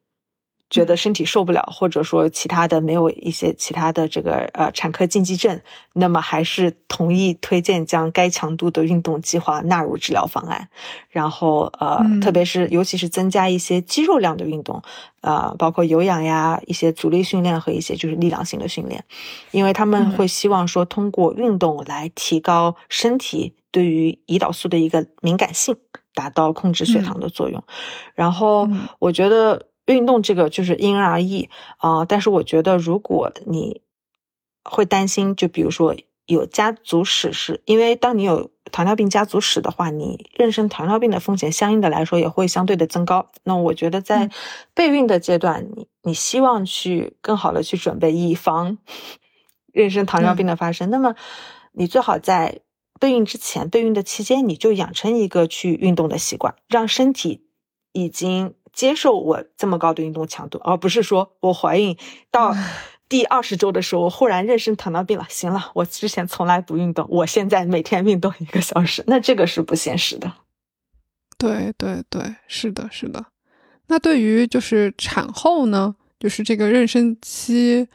[0.69, 5.61] 觉得身体受不了，或者说其他的没有一些其他的这个呃产科禁忌症，
[5.93, 10.67] 那么还是同意推荐将该强度的运动计划纳入治疗方案。
[11.09, 14.81] 然后呃，特别是尤其是增加一些肌肉量的运动，
[15.21, 19.05] 呃，包括有氧呀、一些阻力训练和一些就是力量型的训练，
[19.51, 25.77] 因为他们会希望说通过运动来提高身体对于胰岛素的一个敏感性，
[26.15, 27.63] 达到控制血糖的作用。
[28.15, 29.67] 然后我觉得。
[29.85, 33.81] 运动这个就是因人而异啊，但是我觉得如果你
[34.63, 35.95] 会担心，就比如说
[36.25, 43.29] 有家族史，是因为当你有糖尿病家族史的话，你妊娠糖尿病的风险相应的来说也会相对的增高。
[43.43, 44.31] 那我觉得在
[44.73, 48.79] 备孕的阶段，你你希望去更好的去准备，以防
[49.71, 50.89] 妊娠糖尿病的发生。
[50.89, 51.13] 那么
[51.73, 52.61] 你最好在
[52.99, 57.45] 备孕之前、备孕的期间，你就养成一个去运动的习惯，让身体
[57.93, 58.55] 已经。
[58.75, 61.97] 接受我这么高的运动强度，而不是说我怀孕
[62.29, 62.53] 到
[63.07, 65.25] 第二十周的时候，我忽然妊娠糖尿病了。
[65.29, 70.31] 行了，我之前从来不运动，我现在每天运动一个小时，那这个是不现实的。
[71.37, 73.25] 对对对，是的，是的。
[73.87, 77.87] 那对于就是产后呢，就是这个妊娠期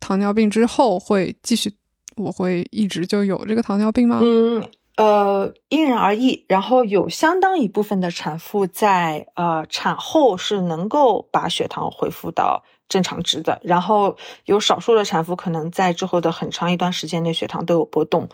[0.00, 1.72] 糖尿病之后会继续，
[2.16, 4.20] 我会一直就有这个糖尿病吗？
[4.22, 4.68] 嗯。
[4.96, 6.44] 呃，因人而异。
[6.48, 18.28] 然后有相当一部分的产妇在呃产后是能够把血糖恢复到正常值的，然后有少数的产妇可能在之后的很长一段时间内血糖都有波动。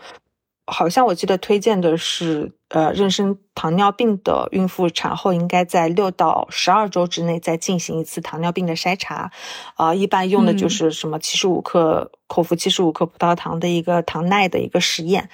[0.66, 9.30] 好像我记得推荐的是，呃，妊娠糖尿病的孕妇产后应该在六到十二周之内再进行一次糖尿病的筛查，
[9.74, 15.28] 啊，一般用的就是什么七十五克口服七十五克葡萄糖的一个糖耐的一个实验。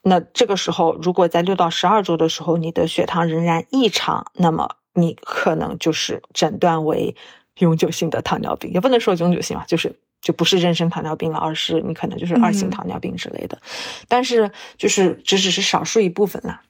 [0.00, 7.14] 那这个时候，如果在六到十二周的时候你的血糖仍然异常，那么你可能就是诊断为
[7.58, 9.94] 永久性的糖尿病，也不能说永久性吧，就是。
[10.20, 13.56] 就不是妊娠糖尿病了，而是你可能就是二型糖尿病之类的，
[14.08, 16.60] 但是就是只只是少数一部分啦。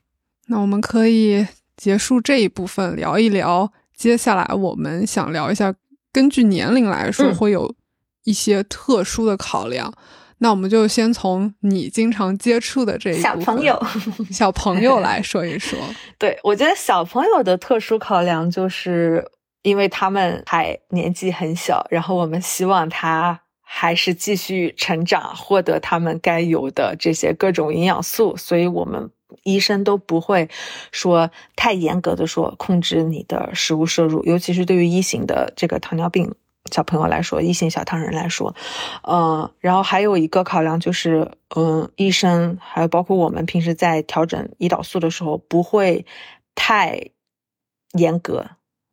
[0.48, 5.74] 那我们可以结束这一部分，聊一聊接下来我们想聊一下，
[6.12, 7.74] 根据年龄来说会有
[8.24, 9.92] 一些特殊的考量。
[10.38, 13.80] 那我们就先从你经常接触的这一小朋友
[14.30, 15.78] 小朋友来说一说。
[16.18, 19.24] 对我觉得小朋友的特殊考量就是。
[19.62, 29.10] 因为他们还年纪很小，然后我们希望他还是继续成长，获得他们该有的这些各种营养素，所以我们
[29.54, 30.48] 医生都不会
[30.92, 36.34] 说太严格的说控制你的食物摄入，尤其是对于一型的这个糖尿病
[36.70, 38.54] 小朋友来说，一型小糖人来说，
[39.02, 46.04] 嗯，然后还有一个考量就是，嗯，医生还有包括我们平时在调整胰岛素的时候，不会
[46.54, 47.10] 太
[47.92, 48.46] 严格。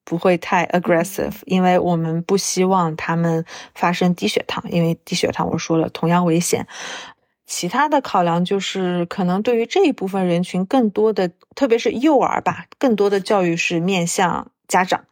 [0.07, 6.67] 不会太 aggressive，因为我们不希望他们发生低血糖，因为低血糖我说了同样危险。
[7.45, 15.05] 其他的考量就是，可能对于这一部分人群，更多的，特别是幼儿吧，更多的教育是面向家长。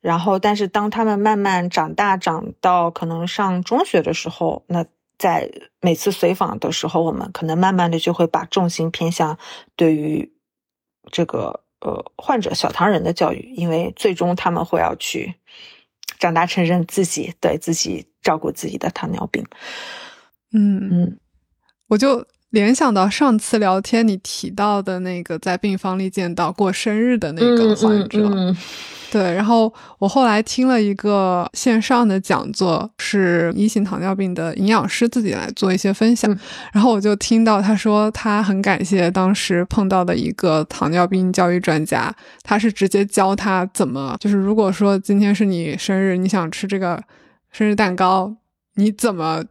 [0.00, 4.84] 然后，但是当他们慢慢长大，长到可能上中学的时候，那
[5.18, 9.38] 在每次随访的时候，我们可能慢慢的就会把重心偏向
[9.74, 10.32] 对于
[11.10, 15.34] 这个呃患者小糖人的教育，因为最终他们会要去
[16.18, 19.44] 长大成人，自己对自己照顾自己的糖尿病。
[20.52, 21.18] 嗯嗯
[21.88, 28.56] 我就联想到上次聊天你提到的那个在病房里见到过生日的那个患者，嗯嗯。
[29.08, 36.38] 对，然后我后来听了一个线上的讲座，是一型糖尿病的营养师自己来做一些分享，嗯。
[36.74, 47.00] 然后我就听到他说他很感谢当时碰到的一个糖尿病教育专家，他是直接教他怎么，就是如果说今天是你生日，你想吃这个
[47.52, 48.34] 生日蛋糕，
[48.74, 49.44] 你怎么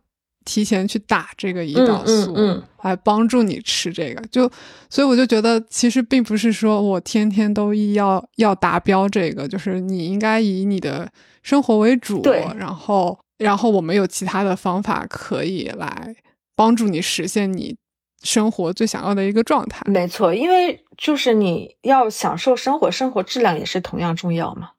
[0.46, 4.50] 提前去打这个胰岛素，嗯嗯嗯来帮助你吃这个，就
[4.90, 16.16] 所以我就觉得，其实并不是说我天天都要要达标这个，就是你应该以你的生活为主，对然后然后我们有其他的方法可以来
[16.56, 17.76] 帮助你实现你
[18.22, 19.82] 生活最想要的一个状态。
[19.88, 24.70] 没错，因为就是你要享受生活，生活质量也是同样重要嘛。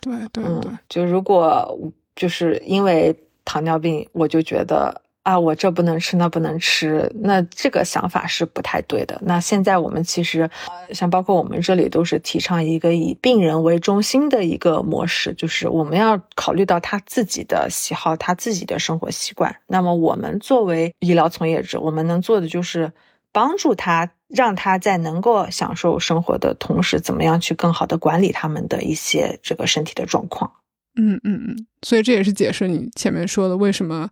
[0.00, 1.78] 对对对嗯，就如果
[2.16, 3.14] 就是因为
[3.50, 9.20] 糖尿病，我就觉得啊，我这不能吃，那不能吃，那这个想法是不太对的。
[9.24, 19.56] 那现在我们其实，呃像包括我们这里都是提倡一个以病人为中心的一个模式，就是我们要考虑到他自己的喜好，他自己的生活习惯。
[19.66, 22.92] 那么我们作为医疗从业者，我们能做的就是
[23.32, 30.52] 帮助他，让他在能够享受生活的同时，怎么样去更好的管理他们的一些这个身体的状况。
[30.96, 34.08] 嗯嗯嗯，所以这也是解释你前面说的为什么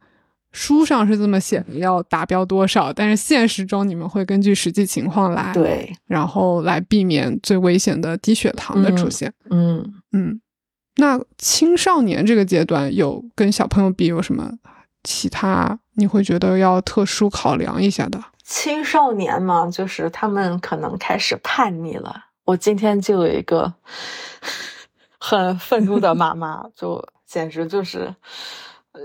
[0.53, 9.33] 书上是这么写的，要达标多少，但是现实中你们会根据实际情况来，，对，然后来避免最危险的低血糖的出现。
[9.51, 10.41] 嗯，嗯，
[10.97, 14.53] 那青少年这个阶段有跟小朋友比有什么
[15.03, 18.19] 其他你会觉得要特殊考量一下的？
[18.43, 22.25] 青少年嘛，就是他们可能开始叛逆了。
[22.47, 23.75] 我今天就有一个
[25.29, 28.14] 很愤怒的妈妈，就简直就是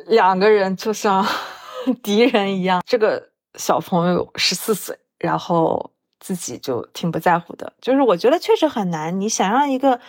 [0.07, 1.25] 两个人就像
[2.01, 2.81] 敌人一样。
[2.85, 9.19] 这个小朋友十四岁，然后自己就挺不在乎的，就是我觉得确实很难。
[9.19, 9.99] 你想让一个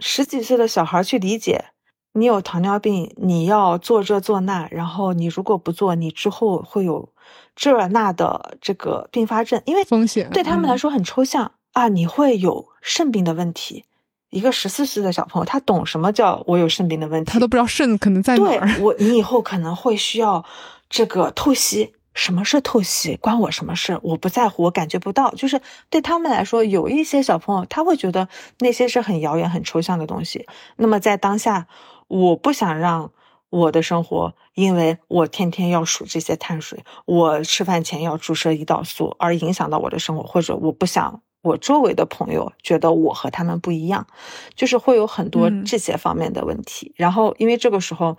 [0.00, 1.66] 十几岁的小孩去理解。
[2.12, 7.10] 你有糖尿病，你要做这做那，然后你如果不做，你之后会有
[7.54, 11.88] 这那的这个并发症，因为风险对他们来嗯说很抽象、啊。
[11.88, 13.84] 你会有肾病的问题，
[14.30, 17.32] 一个十四岁的小朋友，他懂什么叫我有肾病的问题？
[17.32, 18.68] 他都不知道肾可能在哪对儿。
[18.80, 20.44] 我，你以后可能会需要
[20.90, 21.92] 这个透析。
[22.14, 23.14] 什么是透析？
[23.16, 24.00] 关我什么事？
[24.02, 25.30] 我不在乎，我感觉不到。
[25.32, 25.60] 就是
[25.90, 28.26] 对他们来说，有一些小朋友他会觉得
[28.60, 30.46] 那些是很遥远、很抽象的东西。
[30.76, 31.66] 那么在当下，
[32.08, 33.10] 我不想让
[33.50, 44.06] 我的生活，因为我天天要数这些碳水，我吃饭前要注射胰岛素，而影响到我的生活，或者我不想我周围的朋友觉得我和他们不一样，
[44.54, 46.92] 就是会有很多嗯这些方面的问题。
[46.96, 48.18] 然后，因为这个时候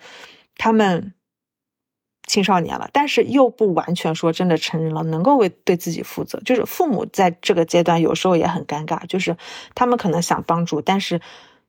[0.55, 1.13] 他们
[2.27, 6.39] 青少年了，但是又不完全说真的成人了，能够为对自己负责。
[6.45, 9.37] 就是父母在这个阶段有时候也很尴尬，就是
[9.75, 11.21] 他们可能想帮助，但是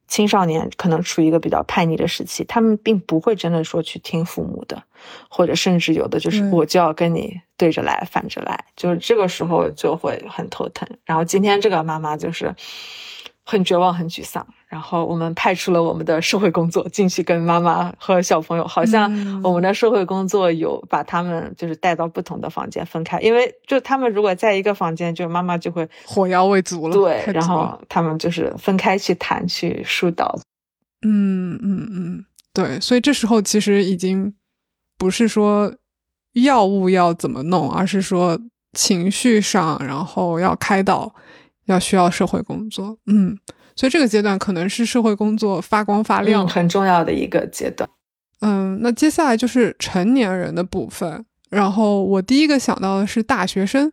[0.09, 4.83] 青少年可能处于一个比较叛逆的时期，他们并不会真的说去听父母的，
[5.29, 10.89] 或者甚至有的就是我就要跟你对着来，反着来，就是这个时候就会很头疼。
[11.05, 12.55] 然后今天这个妈妈就是
[13.45, 14.47] 很绝望、很沮丧。
[14.69, 30.39] 然后我们派出了我们的社会工作进去跟妈妈和小朋友，好像嗯我们的社会工作有把他们就是带到不同的房间分开，因为就他们如果在一个房间，就妈妈就会火药味足了，对，然后他们就是分开去谈去疏导。
[31.01, 34.35] 嗯嗯嗯，对，所以这时候其实已经
[34.99, 35.73] 不是说
[36.35, 38.39] 药物要怎么弄，而是说
[38.73, 41.15] 情绪上，然后要开导，
[41.67, 42.99] 要需要社会工作。
[43.07, 43.39] 嗯，
[43.79, 46.45] 所以这个阶段可能是社会工作发光发亮。
[46.45, 47.89] 嗯，很重要的一个阶段。
[48.41, 51.25] 嗯，那接下来就是成年人的部分。
[51.49, 53.93] 然后我第一个想到的是大学生，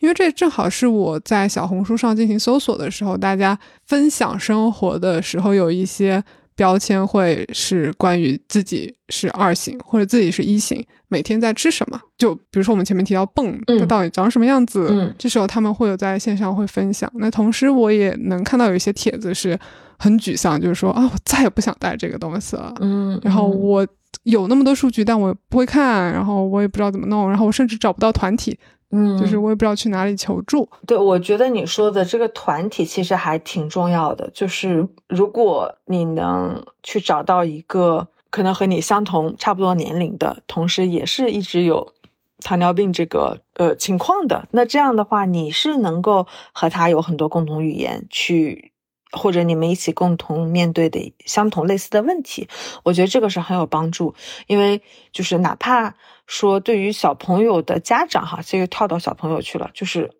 [0.00, 6.24] 因为这正好是我在小红书上进行搜索的时候，大家分享生活的时候有一些
[6.56, 12.00] 标签会是关于自己是二型或者自己是一型，每天在吃什么。
[12.16, 17.10] 就比如说我们前面提到泵，嗯它到底长什么样子，嗯这时候他们会有在线上会分享。
[17.16, 19.56] 那同时我也能看到有一些帖子是
[19.98, 22.74] 很沮丧，就是说啊，我再也不想带这个东西了。
[22.80, 23.86] 嗯，然后嗯我
[24.22, 28.58] 有那么多数据，但我不会看，然后我也不知道怎么弄，然后我甚至找不到团体，
[28.90, 30.68] 嗯，就是我也不知道去哪里求助。
[30.86, 41.92] 对，我觉得你说的这个团体其实还挺重要的，就是如果你能去找到一个可能和你相同、差不多年龄的，同时也是一直有
[42.40, 48.72] 糖尿病这个呃情况的，那这样的话，你是能够和他有很多共同语言去。
[49.12, 52.48] 或者你们一起共同面对的相同类似的问题，
[52.82, 54.14] 我觉得这个是很有帮助。
[54.46, 55.94] 因为就是哪怕
[56.26, 60.10] 说对于小朋友的家长哈，这个跳到小朋友去了，就是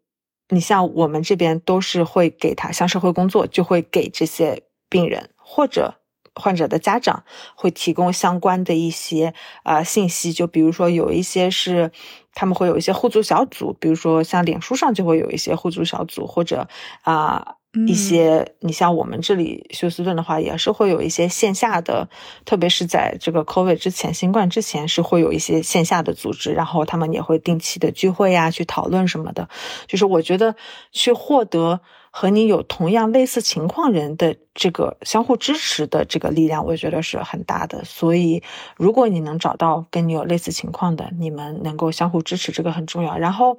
[0.48, 5.94] 你像我们这边都是会给他像社会工作，就会给这些病人或者
[6.34, 9.34] 患者的家长会提供相关的一些
[9.64, 11.90] 啊信息，就比如说有一些是
[12.34, 16.68] 他们会有一些互助小组，比如说像脸书上就会有一些互助小组，或者
[17.02, 17.56] 啊。
[17.86, 22.08] 一些，你像我们这里休斯顿的话，也是会有一些线下的，
[22.44, 29.48] 特别是在这个 COVID 之前，新冠之前是会有一些线下的组织，然后他们也会定期的聚会呀，去讨论什么的。
[29.86, 30.54] 就是我觉得
[30.90, 37.84] 去获得和你有同样类似情况人的这个相互支持的这个力量，我觉得是很大的。
[37.84, 38.42] 所以，
[38.76, 43.18] 如果你能找到跟你有类似情况的，你们能够相互支持，这个很重要。
[43.18, 43.58] 然后，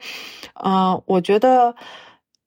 [0.56, 1.76] 嗯，我觉得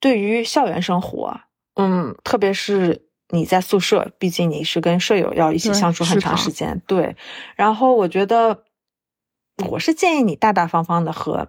[0.01, 1.43] 对于校园生活。
[1.75, 6.83] 嗯，特别是你在宿舍，毕竟你是跟舍友要一起相处很长时间。
[6.87, 7.17] 对，
[7.57, 8.65] 然后我觉得，
[9.69, 11.49] 我是建议你大大方方的和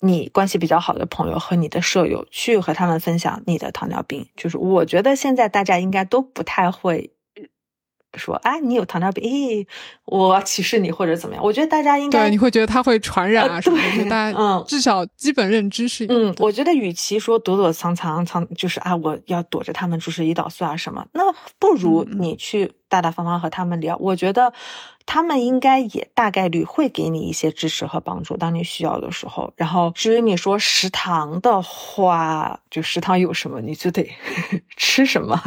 [0.00, 4.28] 你关系比较好的朋友和你的舍友去和他们分享你的糖尿病。
[4.36, 7.12] 就是我觉得现在大家应该都不太会。
[8.16, 9.66] 说啊，你有糖尿病，咦，
[10.06, 11.44] 我歧视你或者怎么样？
[11.44, 14.04] 我觉得大家应该对，你会觉得他会传染啊什么的。
[14.08, 21.22] 大家嗯，至少基本认知是嗯，我觉得与其说躲躲藏藏藏，就是啊，我要躲着他们注射胰岛素啊什么，那
[21.58, 23.96] 不如你去大大方方和他们聊。
[23.98, 24.52] 我觉得
[25.04, 29.52] 他们应该也大概率会给你一些支持和帮助，当你需要的时候。
[29.56, 34.10] 然后至于你说食堂的话，就食堂有什么你就得
[34.76, 35.40] 吃什么。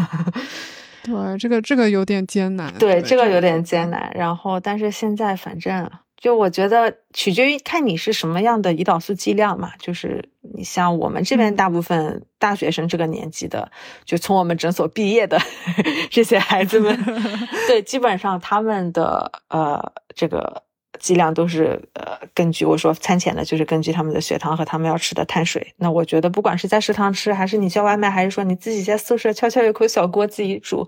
[1.04, 2.74] 对，这个这个有点艰难。
[2.80, 4.12] 对，这个有点艰难。
[4.16, 9.72] 然后，但是现在反正就我觉得取决于看你是什么样的胰岛素剂量嘛。
[9.80, 13.72] 就是你像我们这边大部分大学生这个年纪的，
[14.06, 15.40] 就从我们诊所毕业的
[16.10, 16.98] 这些孩子们，
[17.68, 20.64] 对，基本上他们的呃这个。
[21.02, 25.74] 剂量都是呃，根据我说餐前的，就是根据他们的血糖和他们要吃的碳水。
[25.78, 30.88] 那我觉得，不管是在食堂吃，还是你叫外卖，还是说你自己在宿舍悄悄有口小锅自己煮，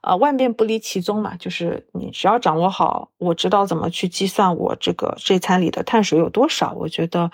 [0.00, 1.34] 啊，万变不离其宗嘛。
[1.36, 7.30] 就是你只要掌握好，我知道怎么去计算我这个这餐里的碳水有多少，我觉得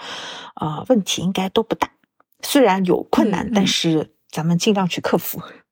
[0.54, 1.90] 啊，问题应该都不大。
[2.40, 5.38] 虽然有困难，但是咱们尽量去克服。
[5.40, 5.63] 嗯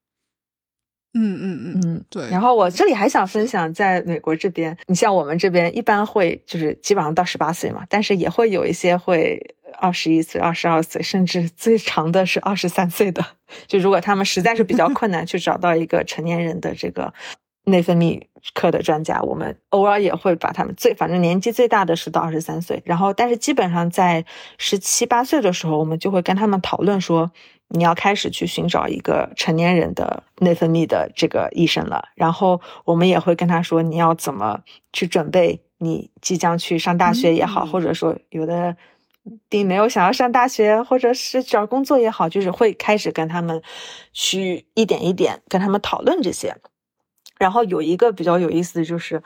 [1.14, 2.28] 嗯嗯嗯嗯，对。
[2.30, 13.22] 然后我这里还想分享，在美国这边，你像我们这边一般会就是基本上到十八岁嘛，但是也会有一些会二十一岁、二十二岁，甚至最长的是二十三岁的。
[13.66, 17.12] 就如果他们实在是比较困难，去找到一个成年人的这个
[17.64, 18.18] 内分泌
[18.54, 24.24] 科的专家，我们偶尔也会把他们最反正年纪最大的是到二十三岁，然后但是基本上在
[24.56, 27.30] 十七八岁的时候，我们就会跟他们讨论说。
[27.74, 34.60] 你要开始去寻找一个成年人的内分泌的这个医生了，然后我们也会跟他说你要怎么
[34.92, 38.76] 去准备，你即将去上大学也好，或者说有的
[39.48, 43.62] 并没有想要上大学，或者是找工作也好，就是会开始跟他们
[44.12, 46.54] 去一点一点跟他们讨论这些。
[47.38, 49.22] 然后有一个比较有意思的就是，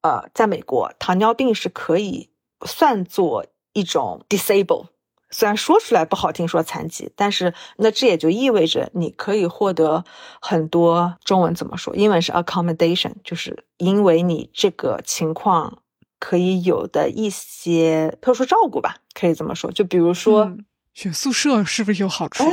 [0.00, 2.30] 呃，在美国，糖尿病是可以
[2.64, 4.86] 算作一种 disable。
[5.32, 10.04] 虽然说出来不好听，说残疾，但是那这也就意味着你可以获得
[10.40, 11.96] 很多中文怎么说？
[11.96, 15.78] 英文是 accommodation，就是因为你这个情况
[16.20, 19.72] 可以有的一些特殊照顾吧，可以这么说。
[19.72, 20.54] 就比如说
[20.92, 22.44] 选宿舍是不是有好处？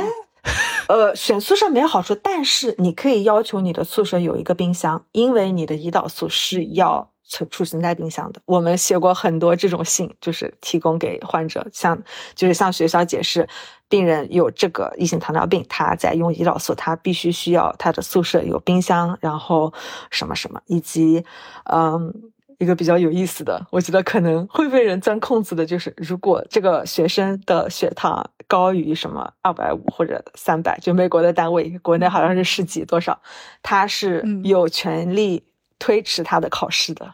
[0.88, 7.12] 呃，选宿舍没有好处，但是你可以要求你的宿舍有一个冰箱，因为你的胰岛素是要。
[7.30, 11.96] 储储存在冰箱的，我们写过很多这种信，就是提供给患者，向
[12.34, 13.48] 就是向学校解释，
[13.88, 19.72] 病人有这个一型糖尿病，他在用胰岛素，他必须需要他的宿舍有冰箱，然后
[20.10, 21.24] 什么什么，以及
[21.72, 22.12] 嗯，
[22.58, 33.22] 一个比较有意思的，我觉得可能会被人钻空子的，就是如果这个学生的血糖高于什么二百五或者三百，就美国的单位，国内好像是十几多少，
[33.62, 35.44] 他是有权利。
[35.80, 37.12] 推迟他的考试的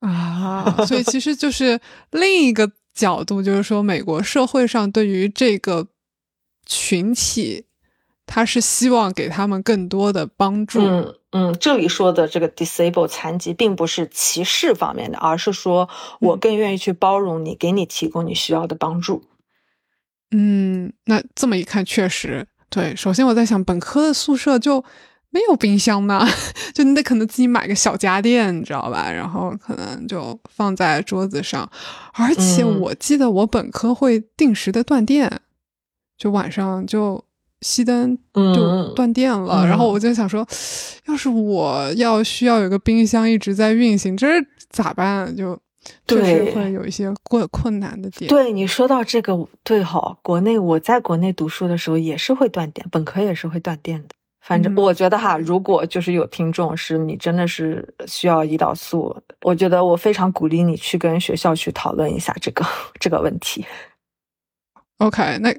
[0.00, 1.78] 啊，所以其实就是
[2.12, 5.88] 另一个角度，就是说美国社会上对于这个
[6.64, 7.66] 群体
[8.24, 10.80] 他是希望给他们更多的帮助。
[10.80, 15.86] 嗯嗯，这里说的这个 disable 残疾，并不是歧视方面的，而是说
[16.20, 19.24] 我更愿意去包容你，给你提供你需要的帮助。
[20.30, 22.94] 嗯，那这么一看，确实对。
[22.96, 24.82] 首先我在想，本科的宿舍就
[25.30, 26.26] 没有冰箱吗？
[26.74, 29.10] 就你得可能自己买个小家电，你知道吧？
[29.10, 31.68] 然后可能就放在桌子上。
[32.14, 35.40] 而且我记得我本科会定时的断电，
[36.16, 37.22] 就晚上就
[37.60, 38.16] 熄灯
[38.54, 39.66] 就断电了。
[39.66, 40.46] 然后我就想说，
[41.06, 44.26] 要是我要需要有个冰箱一直在运行，这
[44.70, 45.34] 咋办？
[45.36, 45.58] 就。
[46.06, 48.28] 确实会有一些过困难的点。
[48.28, 54.08] 对你说到这个，对哈，国内我在国内读书的时候也是会断电，本科也是会断电的。
[54.48, 62.64] 反正我觉得哈，如果就是有听众是你真的是需要胰岛素，我觉得我非常鼓励你去跟学校去讨论一下这个
[62.98, 63.64] 这个问题。
[64.96, 65.54] OK，那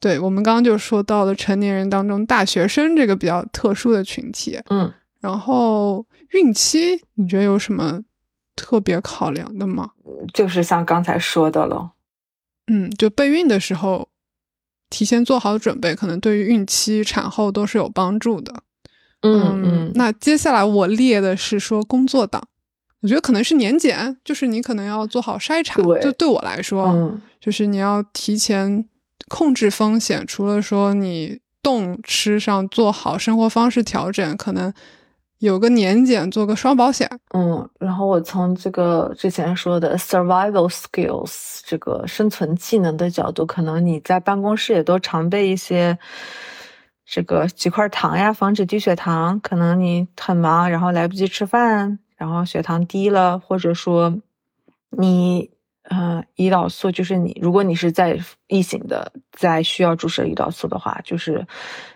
[0.00, 8.02] 对我们刚刚就说到了成年人当中大学生这个比较特殊的群体，嗯，然后孕期你觉得有什么？
[8.54, 9.92] 特别考量的吗？
[10.34, 11.92] 就是像刚才说的了，
[12.66, 14.10] 嗯，就备孕的时候，
[14.92, 18.52] 提前做好准备，可能对于孕期、产后都是有帮助的。
[19.22, 19.92] 嗯嗯。
[19.94, 22.46] 那接下来我列的是说工作党，
[23.00, 25.82] 我觉得可能是年检，就是你可能要做好筛查。
[26.02, 28.84] 就对我来说，嗯就是你要提前
[29.28, 34.72] 控制风险，除了说你动吃上做好生活方式调整，可能。
[35.42, 37.10] 有个年检，做个双保险。
[37.34, 45.98] 嗯，然后我从这个之前说的 survival skills 这个生存技能的角度，可能你在办公室也都常备一些
[47.04, 49.40] 这个几块糖呀，防止低血糖。
[49.40, 54.16] 可能你很忙，然后来不及吃饭，然后血糖低了，或者说
[54.90, 55.50] 你。
[55.90, 58.16] 嗯，胰岛素就是你，如果你是在
[58.46, 61.44] 异形的，在需要注射胰岛素的话，就是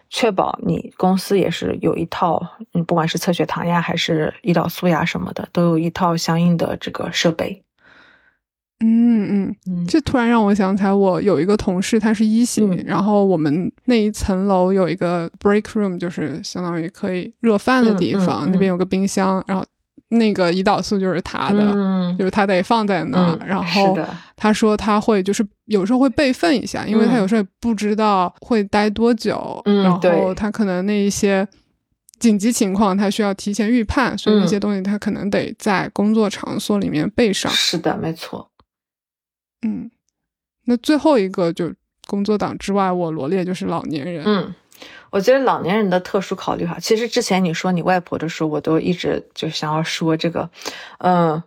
[0.08, 2.40] 确保你公司也是有一套，
[2.72, 7.62] 嗯，不管是测血糖呀，还是胰岛素呀什么的，都有一套相应的这个设备。
[8.80, 19.64] 嗯嗯，这突然让我想起来，我有一个同事，他是一型，然后我们那一层楼有一个 break room，就是相当于可以热饭的地方，那边有个冰箱，然后。
[20.08, 23.36] 那个胰岛素就是他的，就是他得放在那。
[23.44, 23.98] 然后
[24.36, 29.60] 他说他会就是有时候会备份一下，因为他有时候也不知道会待多久。
[29.64, 31.46] 然后他可能那一些
[32.20, 37.50] 紧急情况，他需要提前预判，所以那些东西他可能得在工作场所里面备上。
[37.50, 38.50] 是的，没错。
[39.66, 39.90] 嗯，
[40.66, 41.74] 那最后一个就
[42.06, 44.24] 工作党之外，我罗列就是老年人。
[44.24, 44.54] 嗯。
[45.10, 50.50] 我觉得老年人的特殊考虑哈，其实之前你说你外婆的时候，我都一直就想要说这个，
[50.98, 51.42] 嗯，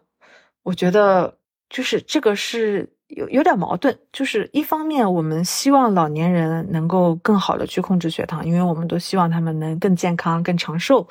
[0.63, 1.36] 我觉得
[1.69, 11.07] 就是这个是有有点矛盾，就是一方面我们希望老年人能够更好的去控制血糖，因为我们都希望他们能更健康、更长寿，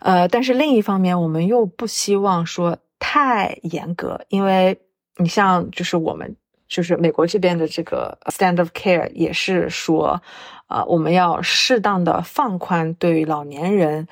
[0.00, 4.80] 呃，但是另一方面我们又不希望说太严格，因为
[5.16, 6.36] 你像就是我们
[6.74, 10.20] 就是美国这边的这个 stand of care 也是说。
[10.66, 14.08] 啊，我们要适当的放宽对于老年人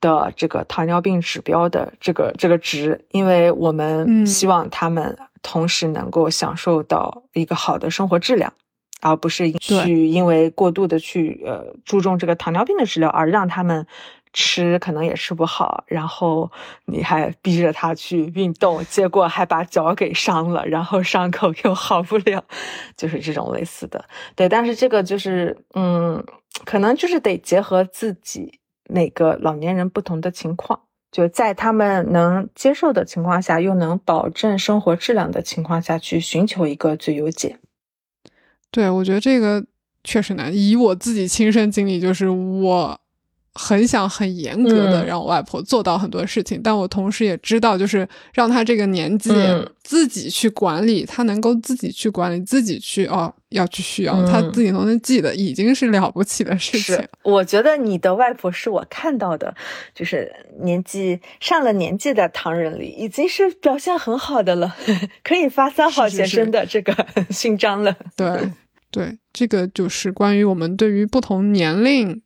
[0.00, 8.52] 的这个糖尿病指标的这个这个值，因为我们希望他们同时能够享受到一个好的生活质量，
[9.00, 13.84] 而不是去因为过度的去呃注重这个糖尿病的治疗而让他们。
[14.38, 16.52] 吃可能也吃不好，然后
[16.84, 22.44] 你还逼着他去运动，结果还把脚给伤了，然后伤口又好不了，
[22.94, 24.04] 就是这种类似的。
[24.34, 26.22] 对，但是这个就是，嗯，
[26.66, 28.60] 可能就是得结合自己
[28.90, 30.80] 每个老年人不同的情况，
[31.10, 37.56] 就在他们能接受的情况下，又能保证生活质量的情况下去寻求一个最优解。
[38.70, 39.64] 对，我觉得这个
[40.04, 40.54] 确实难。
[40.54, 43.00] 以我自己亲身经历，就是我。
[43.56, 49.30] 很想很严格的让我外婆做到很多事情，但我同时也知道，就是让她这个年纪
[49.82, 57.02] 自己去管理，她能够自己去管理，自己去哦要去需要，她自己都能记得，已经是了不起的事情。
[57.22, 59.54] 我觉得你的外婆是我看到的，
[59.94, 60.30] 就是
[60.60, 64.76] 年纪上了年纪的唐人里，已经是表现很好的了，
[65.24, 66.94] 可以发三好学生的这个
[67.30, 67.96] 勋章了。
[68.14, 68.52] 对
[68.90, 72.22] 对，这个就是关于我们对于不同年龄。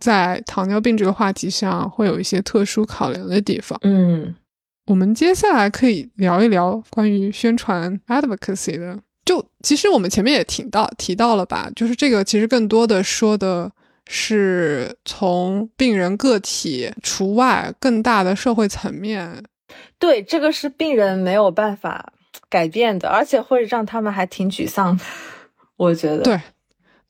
[0.00, 3.78] 在糖尿病这个话题上，会有一些特殊考量的地方。
[3.82, 4.34] 嗯，
[4.86, 8.98] 我们接下来可以聊一聊关于宣传 advocacy 的。
[9.24, 13.70] 就其实我们前面也提到提到了吧，就是这个其实更多的说的
[14.08, 19.44] 是从病人个体除外，更大的社会层面。
[20.00, 22.12] 对，这个是病人没有办法
[22.48, 25.04] 改变的，而且会让他们还挺沮丧的。
[25.76, 26.40] 我觉得，对。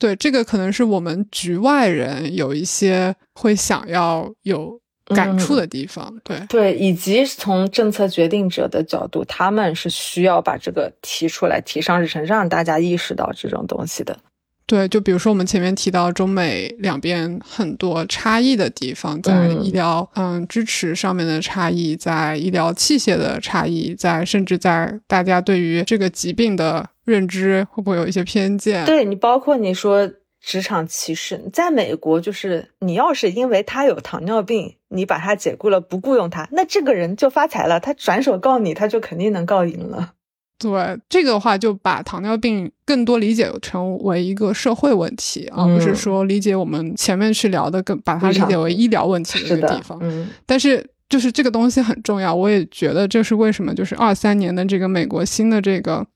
[0.00, 4.80] 对，这个可能是我们局外人有一些会想要有
[5.14, 6.12] 感触的地方。
[6.24, 14.18] 对对，以及从政策决定者的角度，他们是需要把这个提出来，提上日程，让大家意识到这种东西的。
[14.70, 26.88] 对，就比如说我们前面提到中美两边很多差异的地方，在医疗嗯支持上面的差异，在医疗器械的差异，在甚至在大家对于这个疾病的。
[27.06, 28.84] 认知会不会有一些偏见？
[28.84, 30.08] 对你，包括你说
[30.40, 40.12] 职场歧视，在美国就是你要是因为他有糖尿病，你把他解雇了，不雇佣他，那这个人就发财了，他转手告你，他就肯定能告赢了。
[40.60, 49.98] 对这个的话，就把糖尿病更多理解成为一个社会问题，而不是说理解我们前面去聊的，更把它理解为医疗问题的一个地方。
[50.02, 56.06] 嗯，但是就是这个东西很重要，我也觉得这是为什么，就是二三年的这个美国新的这个。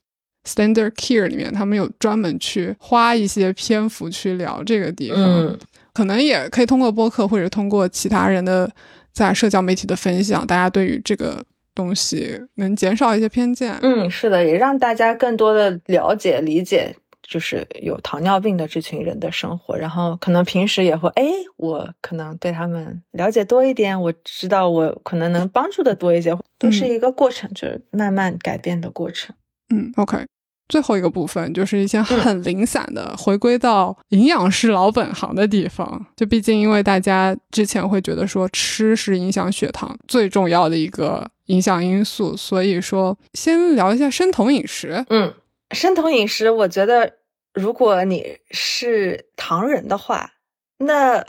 [0.46, 5.58] Standard Care 里面，他们有专门去花一些篇幅去聊这个地方，
[5.94, 8.70] 可能也可以通过播客或者通过其他人的
[9.10, 11.42] 在社交媒体的分享，大家对于这个
[11.74, 13.76] 东西能减少一些偏见。
[13.82, 19.76] 嗯，是的，也让大家更多的了解、理解，就是有糖尿病的这群人的生活。
[19.76, 21.24] 然后可能平时也会，哎，
[21.56, 29.34] 我可能对他们了解多一点，我知道我可能能帮助的多一些，都是一个过程，就是慢慢改变的过程。
[29.74, 30.24] 嗯，OK。
[30.66, 36.06] 最后一个部分就是一些很零散的，回归到营养师老本行的地方。
[36.16, 45.04] 就毕竟，因为大家之前会觉得说吃是影响血糖最重要的一个影响因素，所以说先聊一下生酮饮食。
[45.10, 45.34] 嗯，
[45.70, 47.14] 生酮饮食，我觉得
[47.52, 50.32] 如果你是糖人的话，
[50.78, 51.24] 那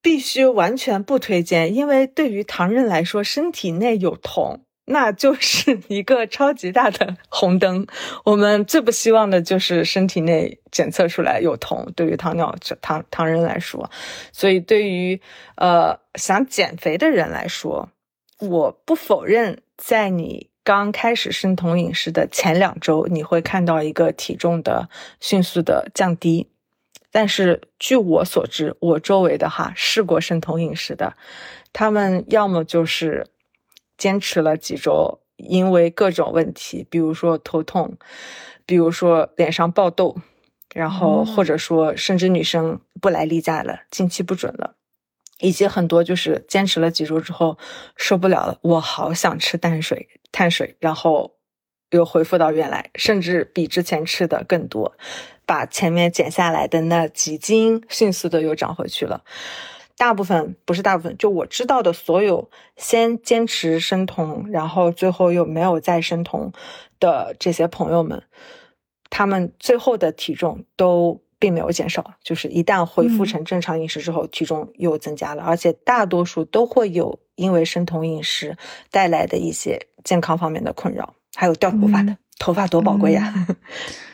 [0.00, 4.62] 必须完全不推荐，因为对于糖人来说，身体内有酮。
[4.88, 7.84] 那就是 一个超级大的红灯。
[8.24, 13.90] 我们最不希望的就是身体内检测出来有酮，对于糖尿糖糖人来说。
[14.30, 15.20] 所以，对于
[15.56, 17.88] 呃想减肥的人来说，
[18.38, 24.88] 我不否认，在你刚开始生酮饮食的前两周，你会看到一个体重的
[25.20, 26.48] 迅速的降低。
[27.10, 31.16] 但是，据我所知，我周围的哈试过生酮饮食的，
[31.72, 33.28] 他们要么就是。
[33.98, 37.96] 坚持了几周，因为各种问题，比如说头痛，
[38.66, 40.18] 比如说脸上爆痘，
[40.74, 44.74] 然后或者说甚至女生不来例假了，经期不准了，
[45.40, 47.58] 以及很多就是坚持了几周之后
[47.96, 51.36] 受不了了，我好想吃淡水，碳水，然后
[51.90, 54.96] 又恢复到原来，甚至比之前吃的更多，
[55.44, 59.22] 把前面减下来的那几斤迅速的又长回去了。
[59.98, 66.52] 大部分不是大部分，就我知道的所有先坚持生酮，然后最后又没有再生酮
[67.00, 68.22] 的这些朋友们，
[69.08, 78.56] 他们最后的体重都并没有减少，就是一旦恢复成正常饮食之后，体重又增加了，而且大多数都会有因为生酮饮食
[78.90, 83.46] 带来的一些健康方面的困扰，还有掉头发的，头发多宝贵呀！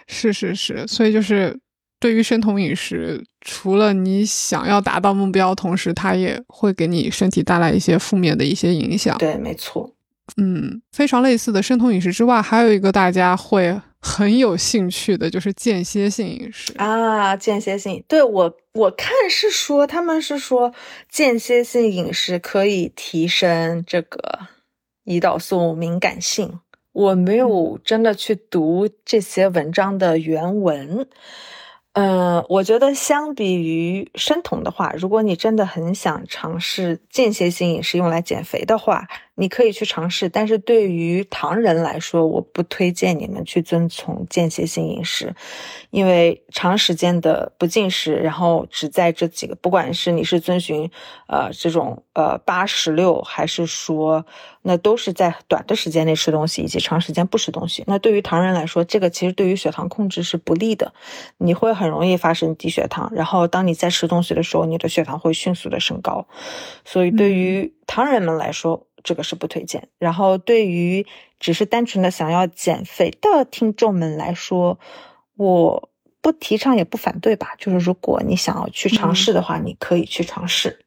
[0.06, 1.58] 是是是，所以就是。
[2.00, 9.16] 对于生酮饮食，除了你想要达到目标，同时它也会给你身体带来一些负面的一些影响。
[9.18, 9.91] 对，没错。
[10.36, 17.36] 嗯，非常类似的生酮饮食之外，还有一个大家会很有兴趣的，就是间歇性饮食啊。
[17.36, 20.72] 间歇性，对我我看是说，他们是说
[21.10, 24.38] 间歇性饮食可以提升这个
[25.04, 26.60] 胰岛素敏感性。
[26.92, 31.08] 我没有真的去读这些文章的原文。
[31.94, 39.06] 呃，我觉得相比于生酮的话，如果你真的很想尝试间歇性饮食用来减肥的话。
[39.42, 45.34] 你可以去尝试，但是对于糖人来说，我不推荐你们去遵从间歇性饮食，
[45.90, 50.88] 因为长时间的不进食，然后只在这几个，不管是你是遵循
[51.26, 54.24] 呃这种呃八十六，还是说
[54.62, 60.92] 那都是在短的时间内吃东西，以及长时间不吃东西，那对于糖人来说，这个其实对于血糖控制是不利的，
[61.38, 66.28] 你会很容易发生低血糖，然后当你在吃东西的时候，你的血糖会迅速的升高，
[66.84, 68.86] 所以对于糖人们来说。
[69.02, 69.88] 这个是不推荐。
[69.98, 71.06] 然后，对于
[71.40, 74.78] 只是单纯的想要减肥的听众们来说，
[75.36, 75.90] 我
[76.20, 77.54] 不提倡也不反对吧。
[77.58, 80.78] 就是如果你想要去尝试的话，你可以去尝试。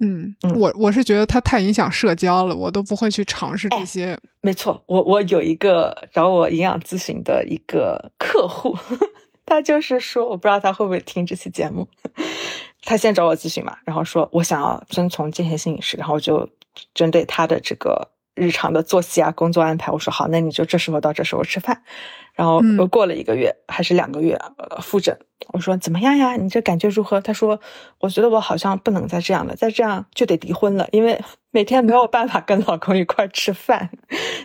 [0.00, 4.18] 嗯，我我是觉得它太影响社交了，我都不会去尝试这些。
[4.40, 8.76] 没错，我我有一个找我营养咨询的一个客户，
[9.46, 11.86] 他就是说，我不知道他会不会听这期节目。
[12.82, 16.50] 他先找我咨询嘛，然后说我想要遵从间歇性饮食，然后就。
[16.94, 19.92] 针对他的这个日常的作息啊、工作安排。
[19.92, 21.82] 我说好，那你就这时候到这时候吃饭。
[22.34, 25.16] 然后又过了一个月还是两个月，呃，复诊。
[25.52, 26.34] 我说怎么样呀？
[26.34, 27.20] 你这感觉如何？
[27.20, 27.60] 他说，
[28.00, 31.16] 我觉得我好像不能再这样了，再这样就得离婚了，因为
[31.52, 33.88] 每天没有办法跟老公一块吃饭。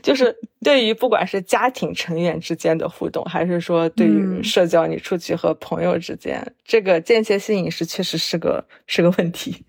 [0.04, 9.66] 就是对于不管是家庭成员之间的互动，还是说对于嗯社交，你出去和朋友之间，这个间歇性饮食确实是个是个问题。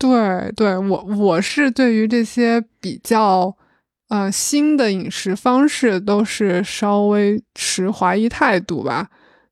[0.00, 3.54] 对对，我我是对于这些比较
[4.08, 9.10] 呃新的饮食方式都是稍微持怀疑态度吧。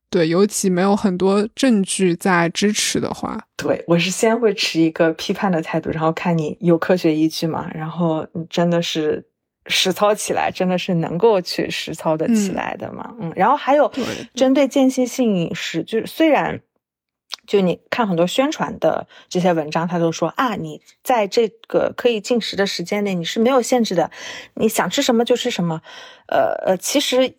[0.09, 7.69] 对，尤其没有很多证据在支持的话，对我是先会持一个批判的态度，然后看你有科学依据吗？
[7.75, 9.23] 然后你真的是
[9.67, 13.13] 实操起来，真的是能够去实操的起嗯来的吗？
[13.21, 13.91] 嗯然后还有
[14.33, 16.59] 针对间歇性饮食，就是虽然。
[17.49, 24.11] 就你看很多宣传的这些文章，他都说啊，你在这个可以进食的时间内，你是没有限制的，
[24.53, 25.81] 你想吃什么就吃什么。
[26.27, 27.33] 呃呃，其实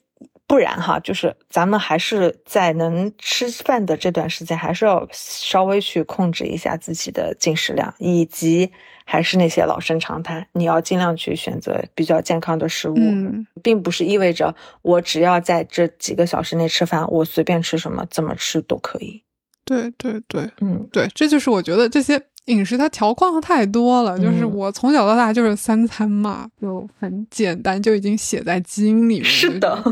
[0.48, 8.72] 不然哈，就是咱们还是在能吃饭的这段时间，还是要稍微去控制一下自己的进食量，以及
[9.04, 19.22] 还是那些老生常谈，你要尽量去选择比较健康的食物，嗯并不是意味着我只要在这几个小时内吃饭，我随便吃什么怎么吃都可以。
[19.64, 24.18] 对对对嗯，对，这就是我觉得这些饮食它条框太多了。
[24.18, 29.24] 就是嗯我从小到大就是三餐嘛，就很简单，就已经写在基因里面。
[29.24, 29.82] 是的，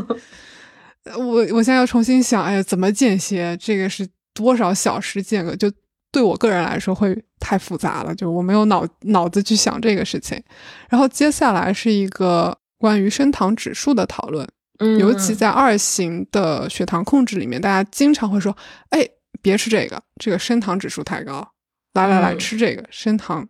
[1.17, 3.55] 我我现在要重新想，哎呀，怎么间歇？
[3.57, 5.55] 这个是多少小时间隔？
[5.55, 5.71] 就
[6.11, 10.41] 对我个人来说会太复杂了，就我没有脑脑子去想这个事情。
[10.89, 14.47] 然后接下来是一个关于升糖指数的讨论，
[14.79, 18.55] 嗯尤其在二型的血糖控制里面，大家经常会说，
[18.89, 19.07] 哎，
[19.41, 21.51] 别吃这个，这个升糖指数太高。
[21.93, 23.49] 来来来，嗯吃这个升糖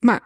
[0.00, 0.22] 慢。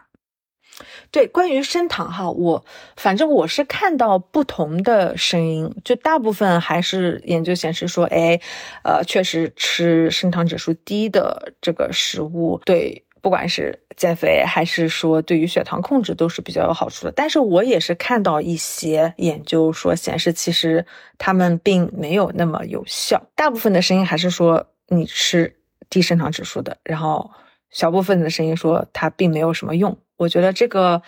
[1.09, 2.65] 对，关于升糖哈，我
[2.97, 8.39] 反正我是看到不同的声音，就大部分还是研究显示说，哎，
[8.83, 13.01] 呃，确实吃升糖指数低的这个食物对。
[13.21, 20.85] 不管是减肥还是说对于血糖控制都是比较有好处的，但是我也是看到一些研究说显示，其实
[21.17, 23.19] 他们并没有那么有效。
[23.33, 25.55] 大部分的声音还是说你吃
[25.89, 27.31] 低升糖指数的，然后
[27.69, 29.97] 小部分的声音说它并没有什么用。
[30.17, 31.01] 我觉得这个，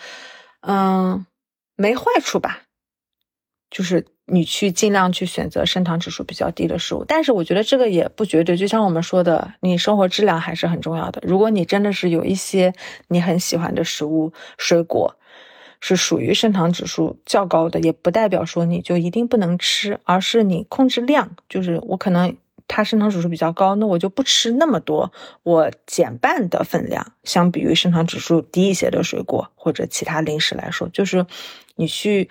[0.60, 1.26] 嗯，
[1.76, 2.62] 没坏处吧，
[3.70, 7.04] 就是你去尽量去选择升糖指数比较低的食物。
[7.06, 11.22] 但是我觉得这个也不绝对，就像我们说的，你生活质量还是很重要的。
[11.24, 12.74] 如果你真的是有一些
[13.08, 15.16] 你很喜欢的食物、水果。
[15.80, 21.36] 是属于升糖指数较高的，也不代表说你就一定不能吃，而是你控制量。
[21.48, 22.36] 就是我可能
[22.68, 25.10] 它升糖指数比较高，那我就不吃那么多，
[25.42, 31.26] 我减半的分量，相比于升糖指数低一些的水果或者其他零食来说，就是
[31.76, 32.28] 你去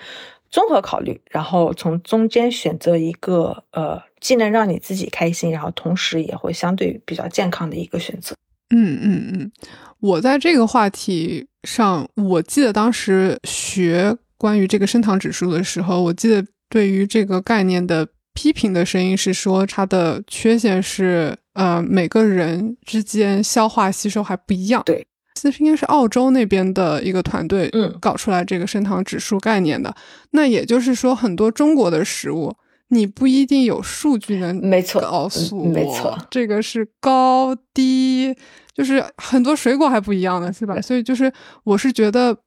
[0.49, 8.35] 综合考虑，然后从中间选择一个呃，既能让你自己开心，然后同时也会相对比较健康的一个选择。
[8.69, 9.51] 嗯嗯嗯，
[9.99, 18.07] 我在这个话题上，我记得当时学关于这个升糖指数的时候，我记得对于这个概念的
[18.37, 24.83] 批评的声音是说，它的缺陷是呃每个人之间消化吸收还不一样。
[24.85, 29.91] 对，其实应该是澳洲那边的一个团队嗯搞出来这个升糖指数概念的。
[30.31, 32.55] 那也就是说，很多中国的食物。
[32.89, 38.33] 你不一定有数据能没错告诉我，嗯没错，这个是高低，
[38.73, 40.79] 就是很多水果还不一样的，是吧？
[40.79, 41.29] 所以就是
[41.65, 42.37] 我是觉得，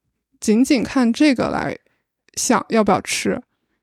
[0.41, 1.77] 仅仅看这个来
[2.39, 3.39] 想要不要吃，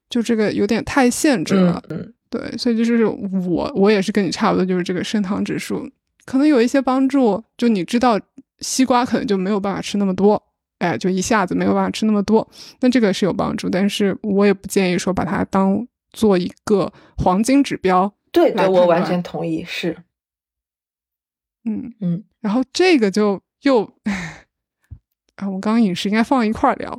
[0.10, 1.82] 就这个有点太限制了。
[1.89, 5.89] 嗯嗯，对，所以就是我我也是跟你差不多，就是这个升糖指数
[6.26, 8.20] 可能有一些帮助，就你知道
[8.60, 10.41] 西瓜可能就没有办法吃那么多。
[10.80, 12.47] 哎，就一下子没有办法吃那么多，
[12.82, 19.97] 那这个是有帮助，但是我也不建议说把它当做一个黄金指标，对对，我完全同意，是，
[21.66, 23.82] 嗯嗯，然后这个就又
[25.38, 26.95] 啊，我们刚刚饮食应该放一块儿聊，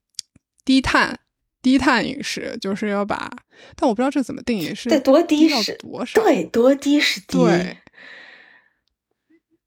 [0.64, 1.20] 低碳
[1.62, 3.30] 低碳饮食就是要把，
[3.76, 6.22] 但我不知道这怎么定义，是得多低到是多少？
[6.22, 7.76] 对，多低是低，对，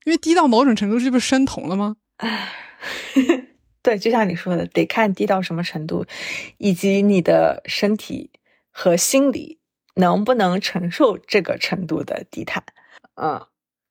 [0.06, 1.96] 因为低到某种程度，这不是生酮了吗？
[3.82, 6.06] 对，就像你说的，得看低到什么程度，
[6.58, 8.32] 以及你的身体
[8.72, 9.60] 和心理
[9.96, 12.64] 能不能承受这个程度的低碳。
[13.16, 13.46] 嗯，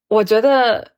[0.08, 0.92] 我觉得，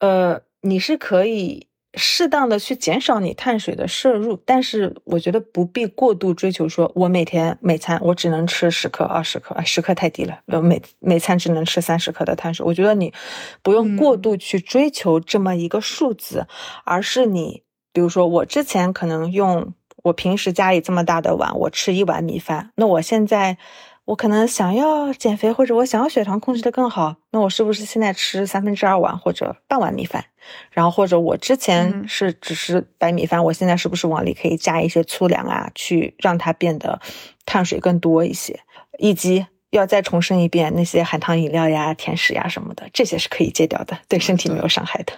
[0.00, 1.67] 呃，你是可以
[1.98, 12.64] 适当的去减少你碳水的摄入，但是我觉得不必过度追求，说我每天每餐我只能吃十克、二十克，啊，十克太低了，呃，每每餐只能吃三十克的碳水。
[12.64, 13.12] 我觉得你
[13.62, 16.46] 不用过嗯度去追求这么一个数字，
[16.84, 17.64] 而是你。
[17.92, 19.74] 比如说我之前可能用
[20.04, 23.58] 我平时家里这么大的碗，我吃一碗米饭，那我现在。
[24.08, 30.24] 我可能想要减肥，或者我想要血糖控制的更好，那我是不是现在吃三分之二碗或者半碗米饭？
[30.70, 36.98] 然后或者我之前是只吃白米饭，我现在是不是往里可以加一些粗粮啊，去让它变得
[37.44, 38.58] 碳水更多一些？
[38.98, 45.12] 以及要再重申一遍，那些含糖饮料呀、甜食呀什么的，这些是可以戒掉的，对身体没有伤害的。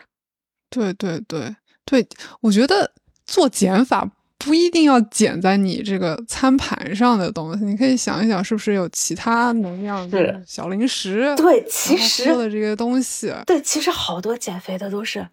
[0.68, 2.08] 对对对对，
[2.40, 2.90] 我觉得
[3.24, 4.10] 做减法。
[4.42, 11.34] 不一定要减在你这个餐盘上的东西，你可以想一想，是不是有其他能量的小零食？
[11.36, 15.28] 对，其实说的这些东西，对，其实好多减肥的都是，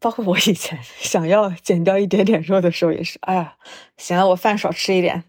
[0.00, 3.54] 包括我以前想要减掉一点点肉的时候也是，哎呀，
[3.96, 5.24] 行了，我饭少吃一点，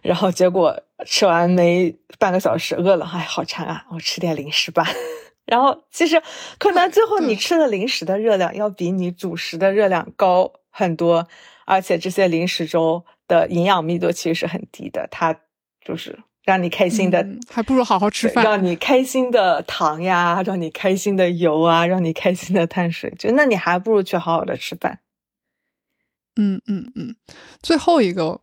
[0.00, 4.88] 然后结果吃完没半个小时饿了，哎，好馋啊，我吃点零食吧。
[5.44, 6.22] 然后其实
[6.58, 11.28] 可能最后你吃的零食的热量要比你主食的热量高很多。
[11.66, 15.36] 而且这些零食粥的营养密度其实是很低的，它
[15.84, 18.42] 就是让你开心的，还不如好好吃饭。
[18.44, 25.00] 让你开心的糖呀，让你开心的油啊，让你开心的碳水，就那你还不如去好好的吃饭。
[26.36, 27.16] 嗯嗯嗯。
[27.60, 28.40] 最后一个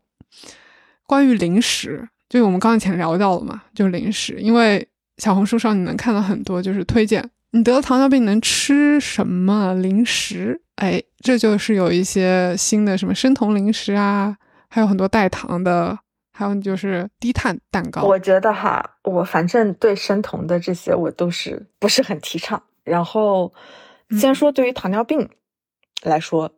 [1.07, 7.30] 关于零食，就我们刚才前聊到了嘛，就是零食，因为小红书上你能看到很多就是推荐。
[7.55, 10.59] 你得了糖尿病能吃什么零食？
[10.77, 14.35] 哎，这就是有一些新的什么生酮零食啊，
[14.67, 15.99] 还有很多代糖的，
[16.31, 18.01] 还有就是低碳蛋糕。
[18.01, 22.61] 我觉得哈，我反正对生酮的这些我都是不是很提倡。
[22.83, 23.53] 然后
[24.19, 25.29] 先说对于糖尿病
[26.01, 26.51] 来说，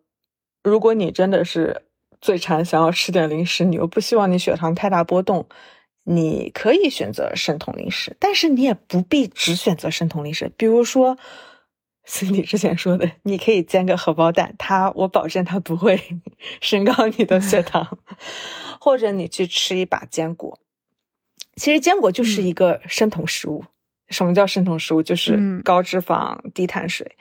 [0.63, 1.83] 如果你真的是
[2.21, 5.45] 最馋想要吃点零食，你又不希望你血糖太大波动。
[6.05, 10.51] 你可以选择生酮零食，但是你也不必只选择生酮零食。
[10.55, 11.17] 比如说，
[12.05, 15.99] 是你之前说的，你可以煎个荷包蛋，它我保证它不会
[16.61, 17.97] 升高你的血糖。
[18.79, 20.59] 或者你去吃一把坚果，
[21.55, 23.65] 其实坚果就是一个生酮食物。
[24.09, 25.01] 什么叫生酮食物？
[25.01, 27.17] 就是高脂肪、低碳水。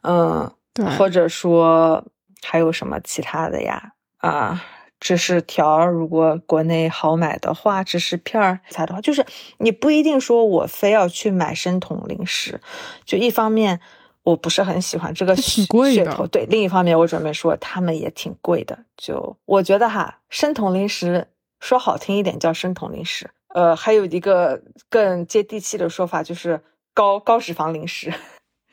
[0.00, 0.86] 嗯，对。
[0.96, 2.02] 或者说
[2.42, 3.92] 还有什么其他的呀？
[4.16, 4.64] 啊。
[5.04, 9.22] 芝士条，如果国内好买的话，芝士片儿啥的话，就是
[9.58, 12.58] 你不一定说我非要去买生酮零食。
[13.04, 13.78] 就一方面，
[14.22, 18.78] 我不是很喜欢这个噱头，对；另一方面，我准备说他们也挺贵的。
[18.96, 21.28] 就我觉得哈，生酮零食
[21.60, 26.62] 说好听一点叫生酮零食，呃，还有一个更接地气的说法就是
[26.94, 28.10] 高高脂肪零食。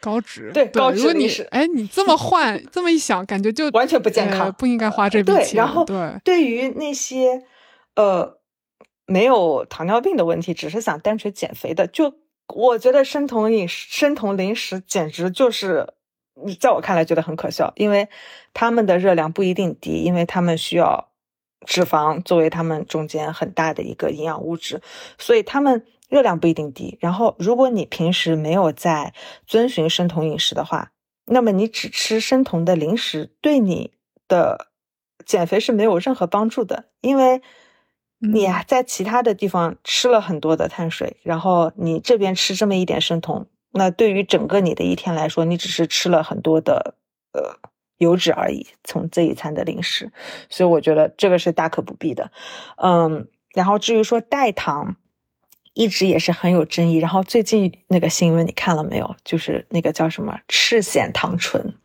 [0.02, 5.46] 高脂对高脂你哎，你这么换这么一想，感觉就完全不健康，不应该花这笔钱。
[5.46, 7.44] 对然后对，对于那些
[7.96, 8.38] 呃
[9.06, 12.16] 没有糖尿病的问题，只是想单纯减肥的，就
[12.48, 15.94] 我觉得生酮饮食、生酮零食简直就是
[16.60, 18.10] 在我看来觉得很可笑，因为
[18.54, 21.10] 他们的热量不一定低，因为他们需要
[21.68, 24.82] 脂肪作为他们中间很大的一个营养物质，
[25.18, 25.86] 所以他们。
[26.12, 29.14] 热量不一定低，然后如果你平时没有在
[29.48, 30.92] 遵循生酮饮食的话，
[31.26, 33.94] 那么你只吃生酮的零食，对你
[34.28, 34.68] 的
[35.26, 37.42] 减肥是没有任何帮助的，因为
[38.20, 46.96] 你在其他的地方吃了很多的碳水，然后你这边吃这么一点生酮，那对于整个你的一天来说，你只是吃了很多的
[47.32, 47.56] 呃
[48.00, 50.12] 油脂而已，从这一餐的零食，
[50.50, 52.32] 所以我觉得这个是大可不必的，
[52.76, 54.98] 嗯，然后至于说代糖。
[55.74, 59.16] 一直也是很有争议，然后最近那个新闻你看了没有？
[59.24, 61.76] 就是那个叫什么赤藓糖醇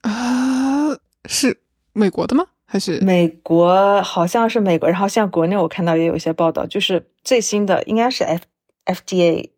[0.00, 0.96] 啊，
[1.26, 1.60] 是
[1.92, 2.46] 美国的吗？
[2.64, 4.00] 还是美国？
[4.00, 4.88] 好像是美国。
[4.88, 8.44] 然后像国内我看到也有一些报道，就是最新的应该是 F
[8.86, 9.50] FDA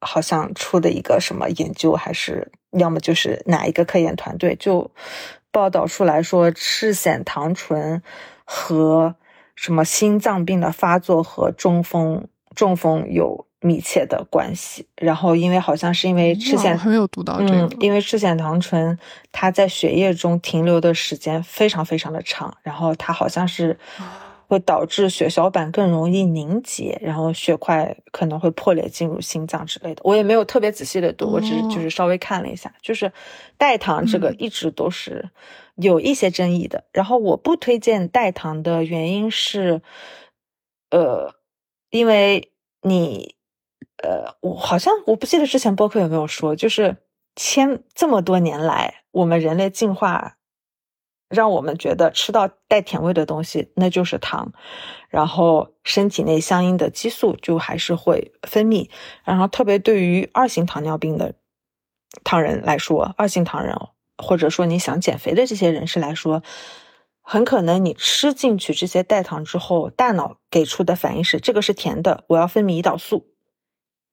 [0.00, 4.90] 好像出的一个什么研究，还是要么就是哪一个科研团队就
[5.52, 8.02] 报道出来说赤藓糖醇
[8.46, 9.14] 和
[9.54, 12.26] 什么心脏病的发作和中风。
[12.58, 18.98] 中风有密切的关系，然后因为好像是因为赤藓，没有读到这个，因为赤藓糖醇
[19.30, 23.78] 它在血液中停留的时间非常非常的长，然后它好像是
[24.48, 30.00] 会导致血小板更容易凝结，然后血块可能会破裂进入心脏之类的。
[30.02, 33.12] 我也没有特别仔细的读，我只是就是稍微看了一下，就是
[33.56, 35.30] 代糖这个一直都是
[35.76, 36.82] 有一些争议的。
[36.90, 39.80] 然后我不推荐代糖的原因是，
[40.90, 41.37] 呃。
[41.90, 43.36] 因为你，
[44.02, 46.96] 呃，我好像我不记得之前播客有没有说，就是
[47.36, 50.36] 千这么多年来，我们人类进化，
[51.28, 54.52] 让我们觉得吃到带甜味的东西那就是糖，
[55.08, 58.90] 然后身体内相应的激素就还是会分泌，
[59.24, 61.34] 然后特别对于二型糖尿病的
[62.24, 63.74] 糖人来说，二型糖人
[64.16, 66.42] 或者说你想减肥的这些人士来说，
[67.30, 73.26] 很可能你吃进去这些代糖之后，大脑给出的反应是这个是甜的，我要分泌胰岛素。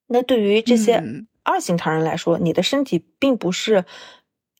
[0.06, 1.02] 那对于这些
[1.42, 3.86] 二型糖人来说，你的身体并不是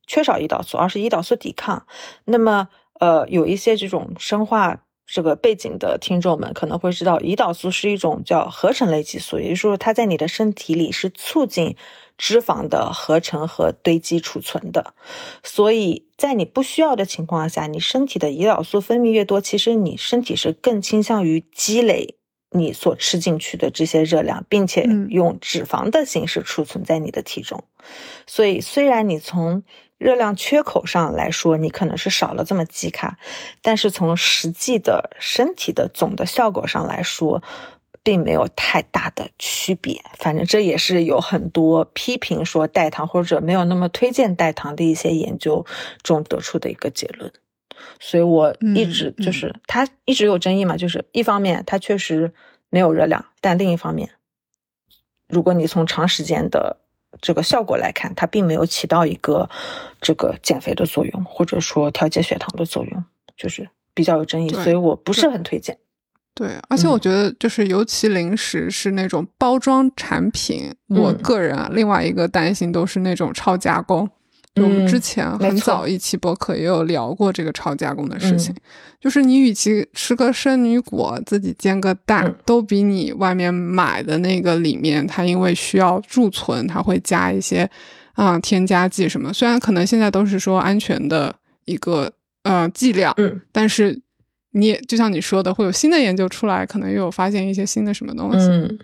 [0.07, 1.87] 缺少胰岛素，而是胰岛素抵抗。
[2.25, 11.77] 那么，呃，有一些这种生化这个背景的听众们可能会知道，胰岛素是一种叫合成类激素，也就是说，它在你的身体里是促进。
[12.19, 14.95] 脂肪的合成和堆积储存的，
[15.43, 22.17] 所以在你不需要的情况下，你身体的胰岛素分泌越多，其实你身体是更倾向于积累
[22.51, 27.65] 你所吃进去的这些热量，并且用脂肪的形式储存在你的体重。
[28.27, 29.63] 所以，虽然你从
[29.99, 33.19] 热量缺口上来说，你可能是少了这么几卡，
[33.61, 37.43] 但是从实际的身体的总的效果上来说。
[38.07, 45.67] 并没有太大的区别，反正这也是有很多批评说代糖或者没有那么推荐代糖的一些研究
[46.05, 47.33] 中得出的一个结论。
[47.99, 52.33] 所以我一直就是它一直有争议嘛，就是一方面它确实
[52.71, 54.09] 没有热量，但另一方面，
[55.27, 56.77] 如果你从长时间的
[57.21, 59.51] 这个效果来看，它并没有起到一个
[60.01, 63.05] 这个减肥的作用，或者说调节血糖的作用，
[63.37, 65.77] 就是比较有争议，所以我不是很推荐。
[66.37, 74.07] 对，而且我觉得就是尤其零食是那种包装产品，我个人啊，另外一个担心都是那种超加工。
[74.57, 78.55] 我们之前很早一期博客也有聊过这个超加工的事情，
[79.01, 87.67] 就是你与其吃个生女果自己煎个蛋，都比你外面买的那个里面，它因为需要贮存，它会加一些
[88.13, 89.33] 啊添加剂什么。
[89.33, 91.35] 虽然可能现在都是说安全的
[91.65, 92.13] 一个
[92.43, 94.03] 呃剂量，嗯，但是。
[94.57, 98.47] 你也就像你说的，会有新的研究出来，可能又有发现一些新的什么东西。
[98.47, 98.79] 嗯，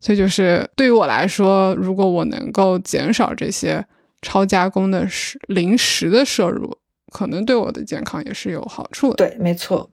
[0.00, 3.82] 所以就是对于我来说，如果我能够减少这些
[4.20, 6.76] 超加工的食零食的摄入，
[7.10, 9.16] 可能对我的健康也是有好处的。
[9.16, 9.90] 对，没错。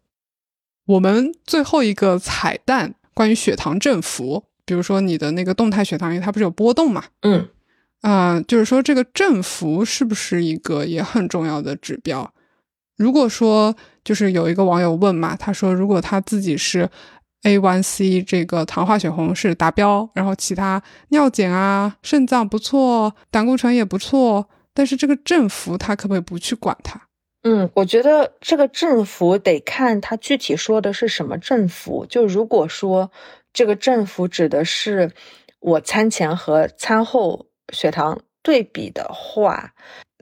[0.88, 7.06] 我们最后一个彩蛋，关于血糖振幅，比如说你的那个动态血糖，因为它不是有波动嘛？
[7.22, 7.48] 嗯，
[8.02, 12.34] 啊，就是说这个振幅是不是一个也很重要的指标？
[12.98, 16.90] 如果说就是有一个网友问嘛，他说如果他自己是
[17.44, 27.02] A1C 这个糖化血红是达标，然后其他尿检啊、肾脏不错、胆固醇也不错，但是这个振幅他可不可以不去管它？
[27.44, 32.06] 嗯，我觉得这个振幅得看他具体说的是什么振幅。
[32.08, 33.12] 就如果说
[33.52, 35.12] 这个振幅指的是
[35.60, 39.74] 我餐前和餐后血糖对比的话，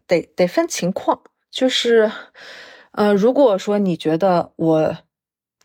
[0.07, 1.21] 得得分情况，
[1.51, 2.09] 就是。
[2.91, 4.97] 呃，如果说你觉得我，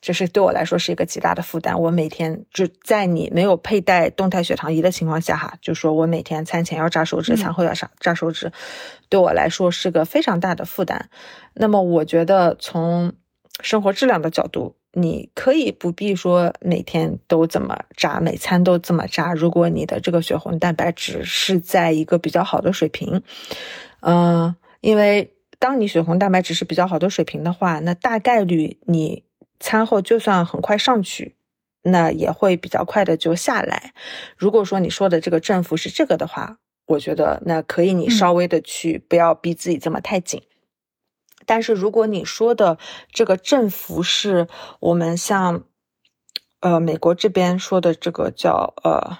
[0.01, 8.53] 就是对我来说是一个极大的负担，我每天就在你没有佩戴动态血糖仪的情况下，哈，就说我每天餐前要扎手指，餐后要扎扎手指，
[9.09, 11.09] 对我来说是个非常大的负担。
[11.55, 13.15] 那么，我觉得从
[13.63, 19.33] 生活质量的角度，你可以不必说每天都这么扎，每餐都这么扎。
[19.33, 23.23] 如果你的这个血红蛋白只是在一个比较好的水平，
[24.01, 25.34] 嗯，因为。
[25.65, 29.25] 当你血红蛋白质是比较好的水平的话，那大概率你
[29.59, 31.37] 餐后就算很快上去，
[31.81, 33.95] 那也会比较快的就下来。
[34.37, 36.59] 如果说你说的这个振幅是这个的话，
[36.89, 40.43] 我觉得那可以你稍微的去不要逼自己这么太紧。
[41.47, 42.77] 但是如果你说的
[43.11, 44.47] 这个振幅是
[44.81, 45.65] 我们像
[46.61, 49.17] 呃美国这边说的这个叫呃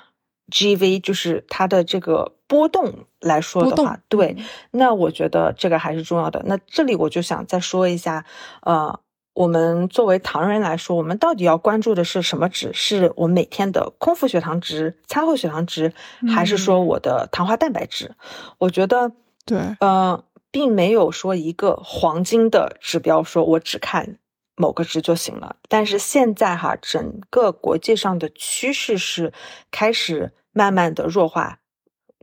[0.51, 2.33] GV，就是它的这个。
[2.55, 4.37] 波动来说的话，对，
[4.71, 6.41] 那我觉得这个还是重要的。
[6.47, 8.25] 那这里我就想再说一下，
[8.63, 9.01] 呃，
[9.33, 12.71] 我们作为糖人来说，我们到底要关注的是什么值？
[12.73, 15.93] 是我每天的空腹血糖值、餐后血糖值，
[16.33, 18.15] 还是说我的糖化蛋白质？
[18.59, 19.11] 我觉得，
[19.45, 24.19] 对，呃，并没有说一个黄金的指标，说我只看
[24.55, 25.57] 某个值就行了。
[25.69, 29.33] 但是现在哈，整个国际上的趋势是
[29.73, 31.59] 开始慢慢的弱化。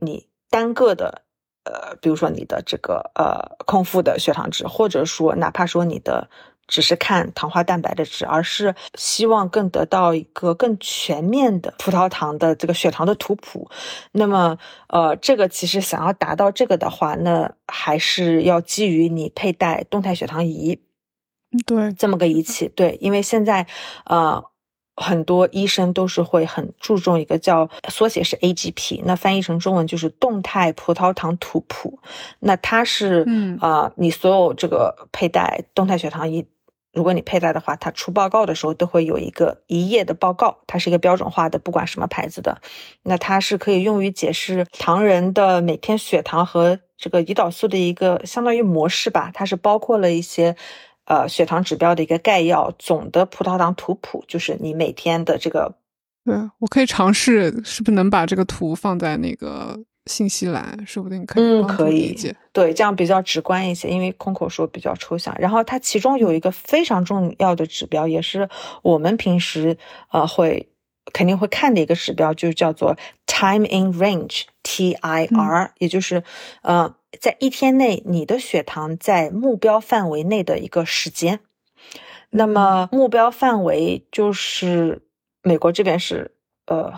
[0.02, 1.22] 你单个的，
[1.64, 6.28] 呃，比如说你的这个呃空腹的血糖值，或者说哪怕说你的
[6.66, 13.70] 只是看糖化蛋白的值，而是希望更得到一个更全面的葡萄糖的这个血糖的图谱。
[14.12, 20.80] 那么，呃，这个其实想要达到这个的话，那还是要基于你佩戴动态血糖仪，
[21.66, 23.66] 对，这么个仪器，对，因为现在，
[24.04, 24.51] 呃。
[24.96, 31.98] 很多医生都是会很注重一个叫缩写是 AGP，那翻译成中文就是动态葡萄糖图谱。
[32.40, 36.46] 那它是，嗯啊，你所有这个佩戴动态血糖仪
[36.92, 42.60] 如果你佩戴的话，它出报告的时候都会有一个一页的报告，它是一个标准化的，不管什么牌子的。
[43.04, 49.30] 那它是可以用于解释糖人的每天血糖和这个胰岛素的一个相当于模式吧。
[49.32, 50.54] 它是包括了一些
[51.04, 55.74] 呃血糖指标的一个概要，总的葡萄糖图谱，就是你每天的这个。
[56.24, 59.80] 对，我可以尝试，是不是能把这个图放在那个。
[60.06, 65.32] 信息栏说不定可以嗯可以对这样比较直观一些，因为空口说比较抽象。
[65.38, 68.48] 然后它其中有一个非常重要的指标，也是
[68.82, 69.78] 我们平时
[70.10, 70.68] 呃会
[71.12, 72.96] 肯定会看的一个指标，就叫做
[73.28, 76.24] time in range TIR，也就是
[76.62, 81.40] 呃在一天内你的血糖在目标范围内的一个时间。
[82.30, 85.02] 那么目标范围就是
[85.42, 86.34] 美国这边是
[86.66, 86.94] 呃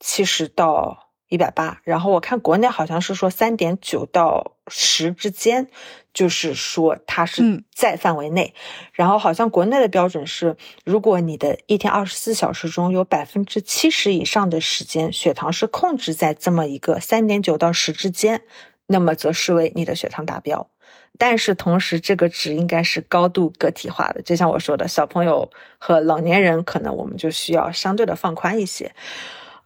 [0.00, 1.08] 七十到。
[1.28, 5.70] 一百八，然后我看国内好像是说三点九到十之间，
[6.12, 8.52] 就是说它是在范围内。
[8.92, 18.42] 然后好像国内的标准是，如果你的一天二十四小时中有百分之七十以上的时间血糖是控制在这么一个三点九到十之间，
[18.86, 20.70] 那么则视为你的血糖达标。
[21.18, 28.92] 但是同时，这个值应该是高度个体化的，就像我说的，小朋友和老年人可能我们就需要相对的放宽一些。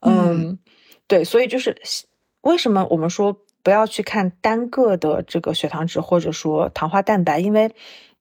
[0.00, 0.58] 嗯。
[1.08, 1.80] 对，所以就是
[2.40, 7.70] 为什么我们说不要去看单个的这个血糖值或者说糖化蛋白，因为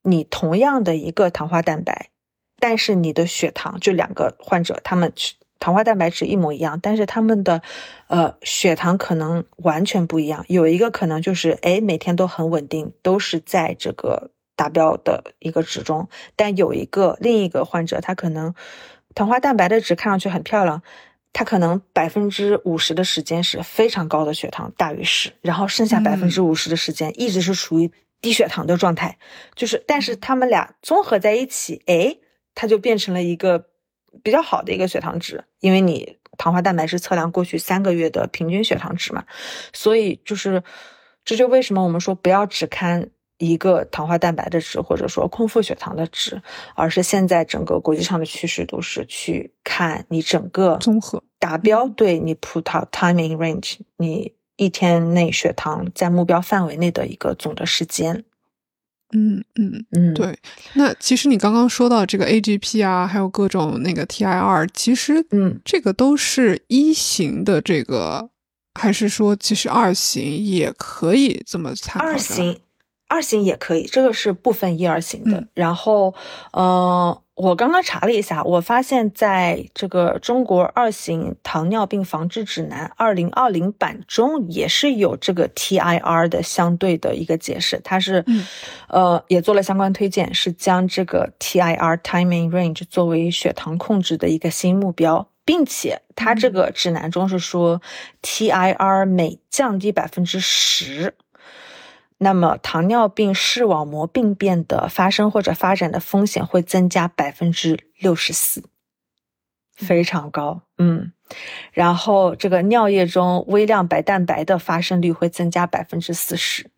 [0.04, 2.12] 你同样的一个糖化蛋白，
[2.60, 5.12] 但是你的血糖就两个患者，他们
[5.60, 7.62] 糖化蛋白质一模一样，但是他们的
[8.08, 10.46] 呃血糖可能完全不一样。
[10.48, 18.54] 有一个可能就是哎每天都很稳定，都是在这个达标的一个值中，但有一个另一个患者，他可能
[19.14, 20.82] 糖化蛋白的值看上去很漂亮。
[21.38, 27.92] 他可能百分之五十的时间是非常高的血糖大于十，然后剩下百分之五十的时间一直是处于
[28.22, 29.18] 低血糖的状态，
[29.54, 32.16] 就是，但是他们俩综合在一起，哎，
[32.54, 33.66] 它就变成了一个
[34.24, 39.24] 比较好的一个血糖值，因为你糖化蛋白是测量过去三个月的平均血糖值嘛，
[39.74, 40.64] 所以就是，
[41.24, 43.10] 这就为什么我们说不要只看。
[43.38, 46.42] 一个糖化蛋白的值，或者说空腹血糖的值，
[46.74, 58.24] 而是现在整个国际上的趋势都是去看你整个综合达标，对你葡萄 timing range，你一天内血糖在目标范围内的一个总的时间。
[59.16, 60.38] 嗯嗯嗯，对。
[60.74, 68.30] 那其实你刚刚说到这个 AGP 啊，还有各种那个 TIR，其实嗯，这个都是一型的这个，
[68.74, 72.08] 还是说其实二型也可以这么参考？
[72.08, 72.60] 二型。
[73.08, 75.48] 二型也可以，这个是不分一二型的。
[75.54, 76.14] 然后，
[76.54, 88.24] 嗯，我刚刚查了一下，我发现在这个中国二型糖尿病防治指南二零二零版中也是有这个 TIR 的相对的一个解释，它是，
[88.88, 97.82] 呃，也做了相关推荐，是将这个 TIR timing range 作为血糖控制的一个新目标，并且它这个指南中是说
[98.22, 101.14] TIR 每降低百分之十。
[102.26, 108.64] 那么，糖尿病视网膜病变的发生或者发展的风险会增加百分之六十四，
[109.76, 110.64] 非常高。
[110.80, 111.12] 嗯，
[111.72, 116.72] 然后这个尿液中微量白蛋白的发生率会增加百分之四十，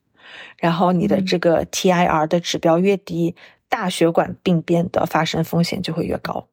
[0.58, 3.34] 然后你的这个 TIR 的指标越低，
[3.70, 6.50] 大血管病变的发生风险就会越高。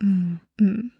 [0.00, 0.90] 嗯嗯，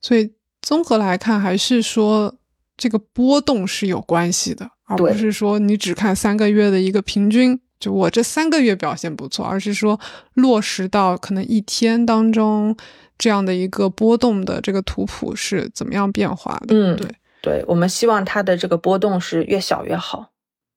[0.00, 2.34] 所以综合来看，还是说
[2.76, 4.71] 这个波动是有关系的。
[4.92, 9.98] 而不是说你只看三个月的一个平均，就我这三个月表现不错，而是说
[10.34, 12.76] 落实到可能一天当中
[13.18, 16.74] 这样的一个波动的这个图谱是怎么样变化的。
[16.76, 17.08] 嗯，对
[17.40, 20.30] 对，我们希望它的这个波动是越小越好，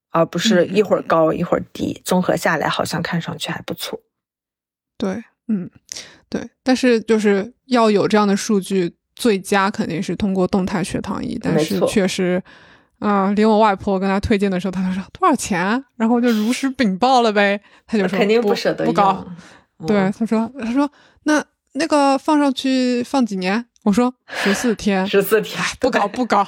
[0.10, 4.00] 而不是一会儿高一会儿低，综合下来好像看上去还不错。
[4.98, 5.70] 对，嗯，
[6.30, 12.42] 对，但是就是要有这样的数据，最佳肯定是通过动态血糖仪，但是确实。
[13.00, 15.84] 啊，连我外婆跟他推荐的时候，他就说多少钱？
[15.98, 17.60] 然后我就如实禀报了呗。
[17.86, 19.26] 他就说肯定不舍得不高。
[19.86, 20.90] 对，他说他说
[21.24, 21.44] 那
[21.74, 23.66] 那个放上去放几年？
[23.84, 26.48] 我说十四天，十四天不高不高。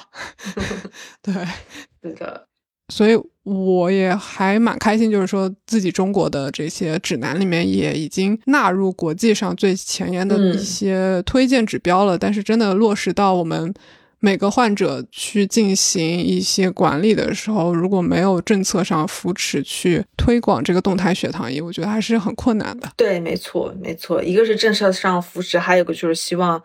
[1.22, 1.34] 对，
[2.02, 2.48] 那个。
[2.90, 12.18] 所以我也还蛮开心，就是说自己中国的这些指南里面也已经纳入国际上最前沿的一些推荐指标了。
[12.18, 13.74] 但是真的落实到我们。
[14.20, 22.92] 每个患者去进行一些管理的时候，如果没有政策上扶持去推广这个动态血糖仪，我觉得还是很困难的。
[22.98, 24.24] 对，没错，没错。
[24.24, 26.62] 一个是政策上扶持，还有个就是希望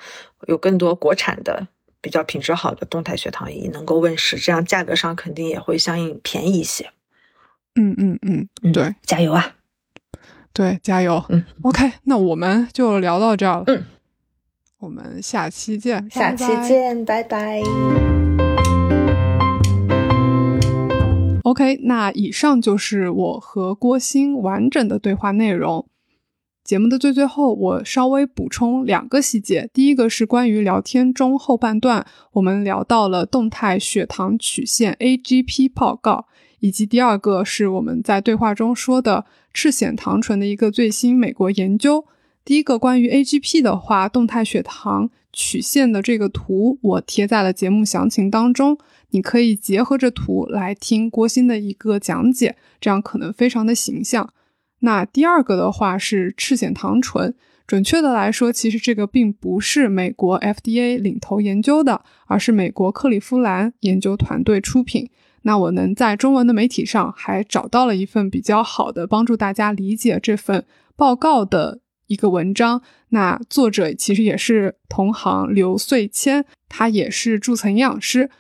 [0.49, 1.67] 有更多国产的
[2.01, 6.91] 比较品质好的动态血糖仪能够问世，这样价格上肯定也会相应便宜一些。
[7.75, 9.57] 嗯嗯嗯，对，加油啊！
[10.53, 11.25] 对，加油。
[11.31, 13.65] 嗯，OK，那我们就聊到这儿了。
[13.69, 13.85] 嗯，
[14.83, 16.45] 我们下期见，下期。
[16.67, 17.63] 见，拜拜。
[21.45, 25.87] OK，那以上就是我和郭鑫完整的对话内容。
[26.65, 29.71] 节目的最最后，我稍微补充两个细节。
[29.73, 36.27] 第一个是关于聊天中后半段，我们聊到了动态血糖曲线 AGP 报告，
[36.59, 42.05] 以及第二个是我们在对话中说的赤藓糖醇的一个最新美国研究。
[42.45, 48.77] 第一个关于 AGP 的话，动态血糖曲线的这个图我贴在了节目详情当中，
[49.11, 54.33] 你可以结合着图来听郭鑫的一个讲解，这样可能非常的形象。
[54.81, 57.33] 那第二个的话是赤藓糖醇，
[57.69, 65.09] 准确的来说，其实这个并不是美国 FDA 领头研究的，而是美国克利夫兰研究团队出品。
[65.43, 70.65] 那我能在中文的媒体上还找到了一份比较好的帮助大家理解这份
[70.97, 71.81] 报告的
[72.13, 72.83] 一个文章。
[73.09, 78.31] 那作者其实也是同行刘穗谦，他也是注册营养师，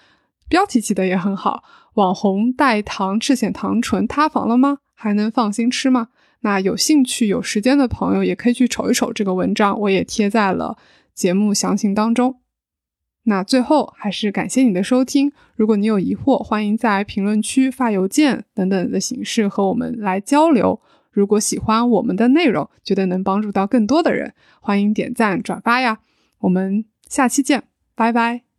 [0.48, 1.64] 标题起的也很好。
[1.94, 4.78] 网红代糖赤藓糖醇塌房了吗？
[4.94, 6.08] 还能放心吃吗？
[6.40, 10.76] 那有兴趣、有时间的朋友也可以去瞅一瞅这个文章，我也贴在了
[11.14, 12.40] 节目详情当中。
[13.24, 20.80] 那最后还是感谢你的收听，如果你有疑惑，欢迎在评论区发邮件等等的形式和我们来交流。
[21.12, 26.00] 如果喜欢我们的内容，觉得能帮助到更多的人，欢迎点赞转发呀。
[26.38, 27.62] 我们下期见，
[27.94, 28.51] 拜拜。